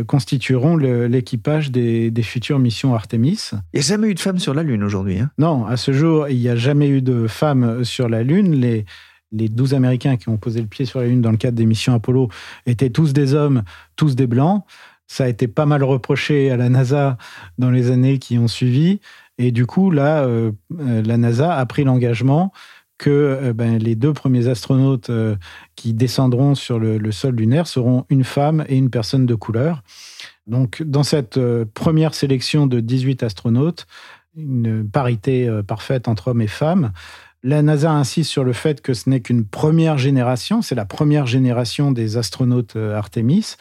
constitueront 0.07 0.77
l'équipage 0.77 1.71
des, 1.71 2.11
futures 2.21 2.59
missions 2.59 2.93
Artemis. 2.93 3.49
Il 3.73 3.77
n'y 3.77 3.79
a 3.79 3.87
jamais 3.87 4.07
eu 4.09 4.15
de 4.15 4.19
femmes 4.19 4.39
sur 4.39 4.53
la 4.53 4.63
Lune 4.63 4.83
aujourd'hui. 4.83 5.19
Hein? 5.19 5.31
Non, 5.37 5.65
à 5.65 5.75
ce 5.75 5.91
jour, 5.91 6.27
il 6.29 6.37
n'y 6.37 6.49
a 6.49 6.55
jamais 6.55 6.87
eu 6.87 7.01
de 7.01 7.27
femmes 7.27 7.83
sur 7.83 8.07
la 8.07 8.23
Lune. 8.23 8.53
Les, 8.53 8.85
les 9.31 9.49
12 9.49 9.73
Américains 9.73 10.17
qui 10.17 10.29
ont 10.29 10.37
posé 10.37 10.61
le 10.61 10.67
pied 10.67 10.85
sur 10.85 10.99
la 10.99 11.07
Lune 11.07 11.21
dans 11.21 11.31
le 11.31 11.37
cadre 11.37 11.57
des 11.57 11.65
missions 11.65 11.93
Apollo 11.93 12.29
étaient 12.65 12.89
tous 12.89 13.13
des 13.13 13.33
hommes, 13.33 13.63
tous 13.95 14.15
des 14.15 14.27
blancs. 14.27 14.63
Ça 15.07 15.25
a 15.25 15.27
été 15.27 15.47
pas 15.47 15.65
mal 15.65 15.83
reproché 15.83 16.51
à 16.51 16.57
la 16.57 16.69
NASA 16.69 17.17
dans 17.57 17.69
les 17.69 17.91
années 17.91 18.17
qui 18.17 18.37
ont 18.37 18.47
suivi. 18.47 18.99
Et 19.37 19.51
du 19.51 19.65
coup, 19.65 19.91
là, 19.91 20.23
euh, 20.23 20.51
euh, 20.79 21.01
la 21.01 21.17
NASA 21.17 21.55
a 21.55 21.65
pris 21.65 21.83
l'engagement 21.83 22.51
que 22.97 23.09
euh, 23.09 23.53
ben, 23.53 23.77
les 23.77 23.95
deux 23.95 24.13
premiers 24.13 24.47
astronautes 24.47 25.11
qui 25.75 25.93
descendront 25.93 26.55
sur 26.55 26.79
le, 26.79 27.11
sol 27.11 27.35
lunaire 27.35 27.67
seront 27.67 28.05
une 28.09 28.23
femme 28.23 28.63
et 28.69 28.77
une 28.77 28.89
personne 28.89 29.25
de 29.25 29.35
couleur. 29.35 29.83
Donc, 30.47 30.83
dans 30.83 31.03
cette 31.03 31.39
première 31.73 32.13
sélection 32.13 32.67
de 32.67 32.79
18 32.79 33.23
astronautes, 33.23 33.87
une 34.35 34.87
parité 34.89 35.49
parfaite 35.67 36.07
entre 36.07 36.29
hommes 36.29 36.41
et 36.41 36.47
femmes. 36.47 36.91
La 37.43 37.62
NASA 37.63 37.91
insiste 37.91 38.30
sur 38.30 38.43
le 38.43 38.54
fait 38.54 38.82
que 38.82 38.93
ce 38.93 39.10
n'est 39.10 39.21
qu'une 39.21 39.45
première 39.45 39.97
génération, 39.97 40.62
c'est 40.62 40.75
la 40.75 40.86
première 40.86 41.25
génération 41.25 41.91
des 41.91 42.17
astronautes 42.17 42.75
Artemis, 42.75 43.56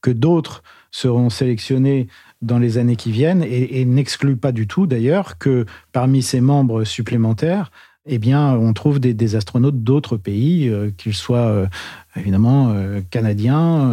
que 0.00 0.10
d'autres 0.10 0.62
seront 0.90 1.28
sélectionnés 1.28 2.08
dans 2.42 2.58
les 2.58 2.78
années 2.78 2.96
qui 2.96 3.12
viennent 3.12 3.42
et, 3.42 3.84
n'exclut 3.84 4.36
pas 4.36 4.52
du 4.52 4.66
tout 4.66 4.86
d'ailleurs 4.86 5.38
que 5.38 5.66
parmi 5.92 6.22
ces 6.22 6.40
membres 6.40 6.84
supplémentaires, 6.84 7.70
eh 8.06 8.20
on 8.34 8.72
trouve 8.72 9.00
des, 9.00 9.36
astronautes 9.36 9.82
d'autres 9.82 10.16
pays, 10.16 10.68
euh, 10.68 10.90
qu'ils 10.96 11.14
soient 11.14 11.48
euh, 11.48 11.66
évidemment 12.14 12.70
euh, 12.70 13.00
canadiens, 13.10 13.92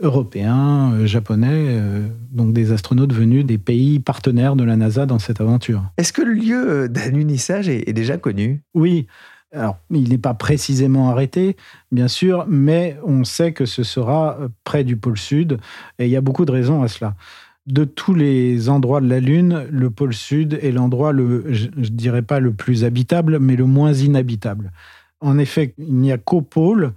européens, 0.00 1.06
japonais, 1.06 1.80
donc 2.30 2.52
des 2.52 2.72
astronautes 2.72 3.12
venus 3.12 3.44
des 3.44 3.58
pays 3.58 3.98
partenaires 3.98 4.56
de 4.56 4.64
la 4.64 4.76
NASA 4.76 5.06
dans 5.06 5.18
cette 5.18 5.40
aventure. 5.40 5.82
Est-ce 5.96 6.12
que 6.12 6.22
le 6.22 6.32
lieu 6.32 6.88
d'alunissage 6.88 7.68
est 7.68 7.92
déjà 7.92 8.16
connu? 8.16 8.62
Oui. 8.74 9.06
Alors, 9.50 9.78
il 9.90 10.10
n'est 10.10 10.18
pas 10.18 10.34
précisément 10.34 11.10
arrêté, 11.10 11.56
bien 11.90 12.08
sûr, 12.08 12.44
mais 12.48 12.98
on 13.02 13.24
sait 13.24 13.52
que 13.52 13.64
ce 13.64 13.82
sera 13.82 14.36
euh, 14.38 14.48
près 14.62 14.84
du 14.84 14.98
pôle 14.98 15.16
sud, 15.16 15.58
et 15.98 16.04
il 16.04 16.10
y 16.10 16.16
a 16.16 16.20
beaucoup 16.20 16.44
de 16.44 16.52
raisons 16.52 16.82
à 16.82 16.88
cela. 16.88 17.14
De 17.66 17.84
tous 17.84 18.12
les 18.12 18.68
endroits 18.68 19.00
de 19.00 19.08
la 19.08 19.20
Lune, 19.20 19.66
le 19.70 19.88
pôle 19.88 20.12
sud 20.12 20.58
est 20.62 20.70
l'endroit, 20.70 21.12
le, 21.12 21.46
je 21.50 21.68
ne 21.68 21.86
dirais 21.86 22.20
pas 22.20 22.40
le 22.40 22.52
plus 22.52 22.84
habitable, 22.84 23.38
mais 23.38 23.56
le 23.56 23.64
moins 23.64 23.94
inhabitable. 23.94 24.70
En 25.20 25.38
effet, 25.38 25.74
il 25.78 25.94
n'y 25.94 26.12
a 26.12 26.18
qu'au 26.18 26.42
pôle 26.42 26.92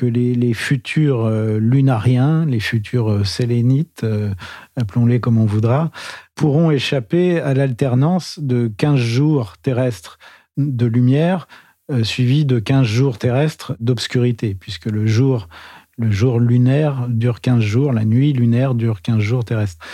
que 0.00 0.06
les, 0.06 0.54
futurs 0.54 1.26
euh, 1.26 1.58
lunariens, 1.58 2.46
les 2.46 2.58
futurs 2.58 3.10
euh, 3.10 3.24
sélénites, 3.24 4.06
appelons-les 4.76 5.20
comme 5.20 5.36
on 5.36 5.44
voudra, 5.44 5.90
pourront 6.34 6.70
échapper 6.70 7.38
à 7.38 7.52
l'alternance 7.52 8.38
de 8.40 8.72
15 8.78 8.98
jours 8.98 9.58
terrestres 9.58 10.18
de 10.56 10.86
lumière 10.86 11.46
euh, 11.90 12.02
suivi 12.02 12.46
de 12.46 12.58
15 12.58 12.86
jours 12.86 13.18
terrestres 13.18 13.76
d'obscurité, 13.78 14.54
puisque 14.58 14.86
le 14.86 15.06
jour, 15.06 15.48
le 15.98 16.10
jour 16.10 16.40
lunaire 16.40 17.06
dure 17.10 17.42
15 17.42 17.60
jours, 17.60 17.92
la 17.92 18.06
nuit 18.06 18.32
lunaire 18.32 18.74
dure 18.74 19.02
15 19.02 19.18
jours 19.18 19.44
terrestres. 19.44 19.84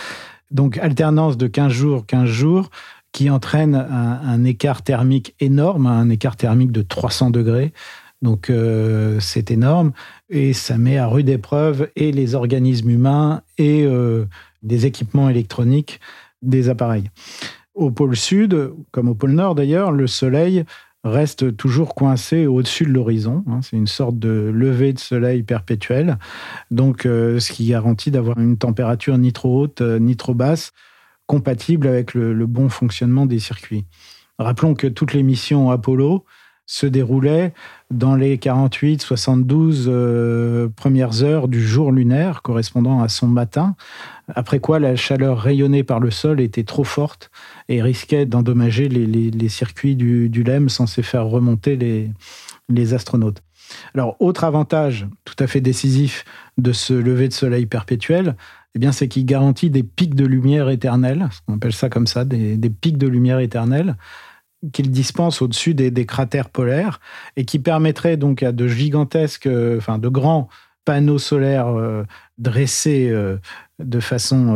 Donc 0.51 0.77
alternance 0.77 1.35
de 1.35 1.47
15 1.47 1.69
jours, 1.73 2.05
15 2.05 2.29
jours, 2.29 2.69
qui 3.11 3.29
entraîne 3.29 3.75
un, 3.75 4.43
écart 4.45 4.83
thermique 4.83 5.35
énorme, 5.41 5.87
un 5.87 6.09
écart 6.09 6.37
thermique 6.37 6.71
de 6.71 6.83
300 6.83 7.31
degrés. 7.31 7.73
Donc 8.21 8.49
euh, 8.49 9.19
c'est 9.19 9.51
énorme 9.51 9.91
et 10.29 10.53
ça 10.53 10.77
met 10.77 10.97
à 10.97 11.07
rude 11.07 11.29
épreuve 11.29 11.89
et 11.95 12.11
les 12.11 12.33
organismes 12.35 12.89
humains 12.89 13.41
et 13.57 13.83
euh, 13.85 14.25
des 14.63 14.85
équipements 14.85 15.29
électroniques 15.29 15.99
des 16.41 16.69
appareils. 16.69 17.09
Au 17.75 17.91
pôle 17.91 18.15
sud, 18.15 18.71
comme 18.91 19.07
au 19.07 19.13
pôle 19.13 19.31
nord 19.31 19.53
d'ailleurs, 19.53 19.91
le 19.91 20.07
Soleil 20.07 20.65
reste 21.03 21.55
toujours 21.57 21.95
coincé 21.95 22.45
au-dessus 22.45 22.85
de 22.85 22.91
l'horizon. 22.91 23.43
Hein. 23.47 23.59
C'est 23.61 23.77
une 23.77 23.87
sorte 23.87 24.19
de 24.19 24.51
lever 24.53 24.93
de 24.93 24.99
soleil 24.99 25.43
perpétuel, 25.43 26.17
donc 26.71 27.05
euh, 27.05 27.39
ce 27.39 27.51
qui 27.51 27.67
garantit 27.67 28.11
d'avoir 28.11 28.37
une 28.39 28.57
température 28.57 29.17
ni 29.17 29.33
trop 29.33 29.61
haute 29.61 29.81
euh, 29.81 29.99
ni 29.99 30.15
trop 30.15 30.33
basse, 30.33 30.73
compatible 31.25 31.87
avec 31.87 32.13
le, 32.13 32.45
bon 32.45 32.69
fonctionnement 32.69 33.25
des 33.25 33.39
circuits. 33.39 33.85
Rappelons 34.39 34.75
que 34.75 34.87
toutes 34.87 35.13
les 35.13 35.23
missions 35.23 35.71
Apollo 35.71 36.23
se 36.67 36.85
déroulaient 36.85 37.53
dans 37.89 38.15
les 38.15 38.37
48, 38.37 39.01
72 39.01 39.85
euh, 39.87 40.67
premières 40.75 41.23
heures 41.23 41.47
du 41.47 41.65
jour 41.65 41.93
lunaire 41.93 42.41
correspondant 42.41 43.01
à 43.01 43.07
son 43.07 43.27
matin, 43.27 43.75
après 44.35 44.59
quoi 44.59 44.77
la 44.77 44.97
chaleur 44.97 45.39
rayonnée 45.39 45.83
par 45.83 46.01
le 46.01 46.11
sol 46.11 46.41
était 46.41 46.65
trop 46.65 46.83
forte 46.83 47.31
et 47.69 47.81
risquait 47.81 48.25
d'endommager 48.25 48.89
les, 48.89 49.49
circuits 49.49 49.95
du, 49.95 50.43
LEM 50.43 50.67
censés 50.67 51.03
faire 51.03 51.25
remonter 51.25 51.77
les, 52.69 52.93
astronautes. 52.93 53.41
Alors, 53.93 54.17
autre 54.19 54.43
avantage 54.43 55.07
tout 55.23 55.35
à 55.39 55.47
fait 55.47 55.61
décisif 55.61 56.25
de 56.57 56.73
ce 56.73 56.93
lever 56.93 57.29
de 57.29 57.33
soleil 57.33 57.65
perpétuel, 57.65 58.35
eh 58.75 58.79
bien, 58.79 58.91
c'est 58.91 59.07
qu'il 59.07 59.25
garantit 59.25 59.69
des 59.69 59.83
pics 59.83 60.15
de 60.15 60.25
lumière 60.25 60.69
éternels, 60.69 61.29
on 61.47 61.55
appelle 61.55 61.73
ça 61.73 61.89
comme 61.89 62.07
ça, 62.07 62.25
des, 62.25 62.57
des 62.57 62.69
pics 62.69 62.97
de 62.97 63.07
lumière 63.07 63.39
éternels, 63.39 63.95
qu'il 64.73 64.91
dispense 64.91 65.41
au-dessus 65.41 65.73
des, 65.73 66.05
cratères 66.05 66.49
polaires 66.49 66.99
et 67.35 67.45
qui 67.45 67.59
permettrait 67.59 68.17
donc 68.17 68.43
à 68.43 68.51
de 68.51 68.67
gigantesques, 68.67 69.47
euh, 69.47 69.77
enfin 69.77 69.99
de 69.99 70.09
grands 70.09 70.49
panneaux 70.85 71.19
solaires 71.19 71.67
euh, 71.67 72.03
dressés 72.37 73.09
euh, 73.09 73.37
de 73.79 73.99
façon 73.99 74.55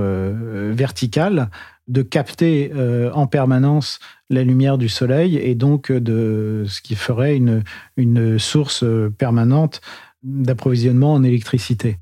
verticale 0.72 1.50
de 1.88 2.02
capter 2.02 2.72
en 3.14 3.28
permanence 3.28 4.00
la 4.32 4.44
lumière 4.44 4.80
du 4.80 4.90
soleil 4.90 5.38
et 5.38 5.54
donc 5.54 5.92
de 5.92 6.64
ce 6.68 6.82
qui 6.82 6.96
ferait 6.96 7.36
une, 7.36 7.64
une 7.98 8.40
source 8.40 8.84
permanente 9.20 9.82
d'approvisionnement 10.24 11.14
en 11.14 11.22
électricité. 11.22 12.00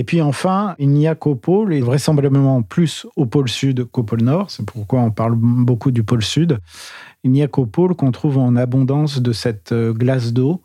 Et 0.00 0.04
puis 0.04 0.22
enfin, 0.22 0.76
il 0.78 0.88
n'y 0.88 1.06
a 1.06 1.14
qu'au 1.14 1.34
pôle, 1.34 1.74
et 1.74 1.82
vraisemblablement 1.82 2.62
plus 2.62 3.06
au 3.16 3.26
pôle 3.26 3.50
sud 3.50 3.84
qu'au 3.84 4.02
pôle 4.02 4.22
nord, 4.22 4.50
c'est 4.50 4.64
pourquoi 4.64 5.00
on 5.00 5.10
parle 5.10 5.34
beaucoup 5.36 5.90
du 5.90 6.02
pôle 6.02 6.22
sud, 6.22 6.58
il 7.22 7.30
n'y 7.32 7.42
a 7.42 7.48
qu'au 7.48 7.66
pôle 7.66 7.94
qu'on 7.94 8.10
trouve 8.10 8.38
en 8.38 8.56
abondance 8.56 9.20
de 9.20 9.32
cette 9.32 9.72
euh, 9.72 9.92
glace 9.92 10.32
d'eau, 10.32 10.62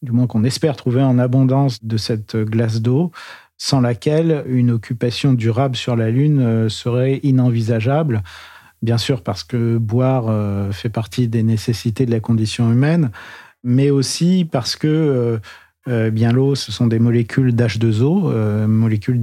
du 0.00 0.12
moins 0.12 0.28
qu'on 0.28 0.44
espère 0.44 0.76
trouver 0.76 1.02
en 1.02 1.18
abondance 1.18 1.82
de 1.82 1.96
cette 1.96 2.36
euh, 2.36 2.44
glace 2.44 2.80
d'eau, 2.80 3.10
sans 3.56 3.80
laquelle 3.80 4.44
une 4.46 4.70
occupation 4.70 5.32
durable 5.32 5.74
sur 5.74 5.96
la 5.96 6.12
Lune 6.12 6.38
euh, 6.40 6.68
serait 6.68 7.18
inenvisageable. 7.24 8.22
Bien 8.82 8.96
sûr 8.96 9.22
parce 9.22 9.42
que 9.42 9.76
boire 9.76 10.72
fait 10.72 10.88
partie 10.88 11.26
des 11.26 11.42
nécessités 11.42 12.06
de 12.06 12.12
la 12.12 12.20
condition 12.20 12.70
humaine, 12.70 13.10
mais 13.64 13.90
aussi 13.90 14.48
parce 14.48 14.76
que 14.76 15.40
bien 16.12 16.32
l'eau, 16.32 16.54
ce 16.54 16.70
sont 16.70 16.86
des 16.86 16.98
molécules 16.98 17.54
d'H2O, 17.54 18.66
molécules 18.66 19.20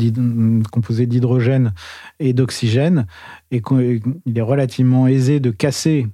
composées 0.71 1.05
d'hydrogène 1.05 1.73
et 2.19 2.33
d'oxygène, 2.33 3.05
et 3.51 3.61
qu'il 3.61 4.01
est 4.35 4.41
relativement 4.41 5.07
aisé 5.07 5.39
de 5.39 5.51
casser 5.51 6.07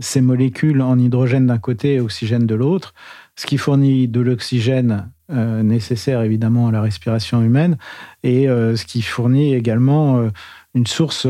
ces 0.00 0.20
molécules 0.20 0.80
en 0.80 0.98
hydrogène 0.98 1.46
d'un 1.46 1.58
côté 1.58 1.94
et 1.94 2.00
oxygène 2.00 2.46
de 2.46 2.54
l'autre, 2.54 2.94
ce 3.36 3.46
qui 3.46 3.58
fournit 3.58 4.08
de 4.08 4.20
l'oxygène 4.20 5.10
euh, 5.30 5.62
nécessaire 5.62 6.22
évidemment 6.22 6.68
à 6.68 6.72
la 6.72 6.80
respiration 6.80 7.40
humaine 7.42 7.78
et 8.24 8.48
euh, 8.48 8.74
ce 8.74 8.84
qui 8.84 9.00
fournit 9.02 9.54
également 9.54 10.18
euh, 10.18 10.30
une 10.74 10.86
source 10.86 11.28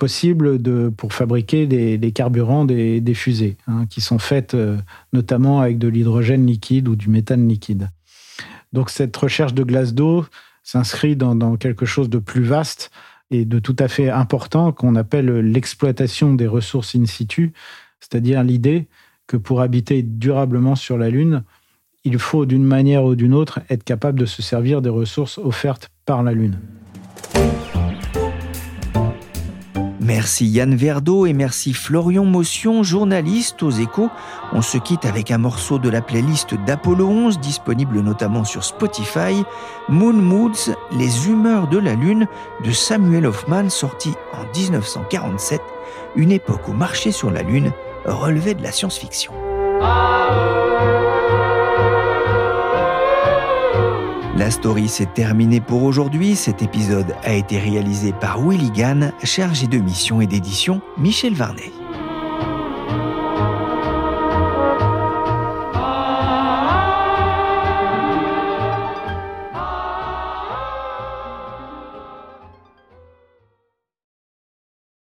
possible 0.00 0.60
de, 0.60 0.88
pour 0.88 1.12
fabriquer 1.12 1.66
des, 1.66 2.12
carburants 2.12 2.64
des, 2.64 3.14
fusées, 3.14 3.58
hein, 3.68 3.84
qui 3.90 4.00
sont 4.00 4.18
faites 4.18 4.56
notamment 5.12 5.60
avec 5.60 5.78
de 5.78 5.86
l'hydrogène 5.86 6.46
liquide 6.46 6.88
ou 6.88 6.96
du 6.96 7.08
méthane 7.10 7.46
liquide. 7.46 7.90
Donc 8.72 8.90
cette 8.90 9.16
recherche 9.16 9.54
de 9.54 9.62
glace 9.62 9.94
d'eau 9.94 10.24
s'inscrit 10.62 11.16
dans, 11.16 11.56
quelque 11.56 11.86
chose 11.86 12.08
de 12.08 12.18
plus 12.18 12.42
vaste 12.42 12.90
et 13.30 13.44
de 13.44 13.58
tout 13.58 13.76
à 13.78 13.88
fait 13.88 14.10
important 14.10 14.72
qu'on 14.72 14.96
appelle 14.96 15.26
l'exploitation 15.26 16.34
des 16.34 16.46
ressources 16.46 16.94
in 16.96 17.06
situ, 17.06 17.52
c'est-à-dire 18.00 18.42
l'idée 18.42 18.88
que 19.26 19.36
pour 19.36 19.60
habiter 19.60 20.02
durablement 20.02 20.76
sur 20.76 20.98
la 20.98 21.10
Lune, 21.10 21.44
il 22.04 22.18
faut 22.18 22.46
d'une 22.46 22.64
manière 22.64 23.04
ou 23.04 23.14
d'une 23.14 23.34
autre 23.34 23.60
être 23.68 23.84
capable 23.84 24.18
de 24.18 24.26
se 24.26 24.42
servir 24.42 24.82
des 24.82 24.88
ressources 24.88 25.38
offertes 25.38 25.90
par 26.06 26.22
la 26.22 26.32
Lune. 26.32 26.58
Merci 30.12 30.46
Yann 30.46 30.74
Verdeau 30.74 31.24
et 31.24 31.32
merci 31.32 31.72
Florian 31.72 32.24
Motion, 32.24 32.82
journaliste 32.82 33.62
aux 33.62 33.70
échos. 33.70 34.10
On 34.52 34.60
se 34.60 34.76
quitte 34.76 35.04
avec 35.04 35.30
un 35.30 35.38
morceau 35.38 35.78
de 35.78 35.88
la 35.88 36.02
playlist 36.02 36.56
d'Apollo 36.66 37.06
11, 37.06 37.38
disponible 37.38 38.00
notamment 38.00 38.42
sur 38.42 38.64
Spotify, 38.64 39.44
Moon 39.88 40.14
Moods, 40.14 40.74
Les 40.98 41.28
humeurs 41.28 41.68
de 41.68 41.78
la 41.78 41.94
Lune 41.94 42.26
de 42.64 42.72
Samuel 42.72 43.24
Hoffman, 43.24 43.70
sorti 43.70 44.10
en 44.32 44.44
1947, 44.58 45.60
une 46.16 46.32
époque 46.32 46.66
où 46.66 46.72
marcher 46.72 47.12
sur 47.12 47.30
la 47.30 47.42
Lune 47.42 47.70
relevait 48.04 48.54
de 48.54 48.64
la 48.64 48.72
science-fiction. 48.72 49.32
La 54.40 54.50
story 54.50 54.88
s'est 54.88 55.04
terminée 55.04 55.60
pour 55.60 55.82
aujourd'hui. 55.82 56.34
Cet 56.34 56.62
épisode 56.62 57.14
a 57.24 57.34
été 57.34 57.58
réalisé 57.58 58.14
par 58.14 58.40
Willy 58.40 58.72
chargé 59.22 59.66
de 59.66 59.76
mission 59.76 60.22
et 60.22 60.26
d'édition 60.26 60.80
Michel 60.96 61.34
Varnet. 61.34 61.70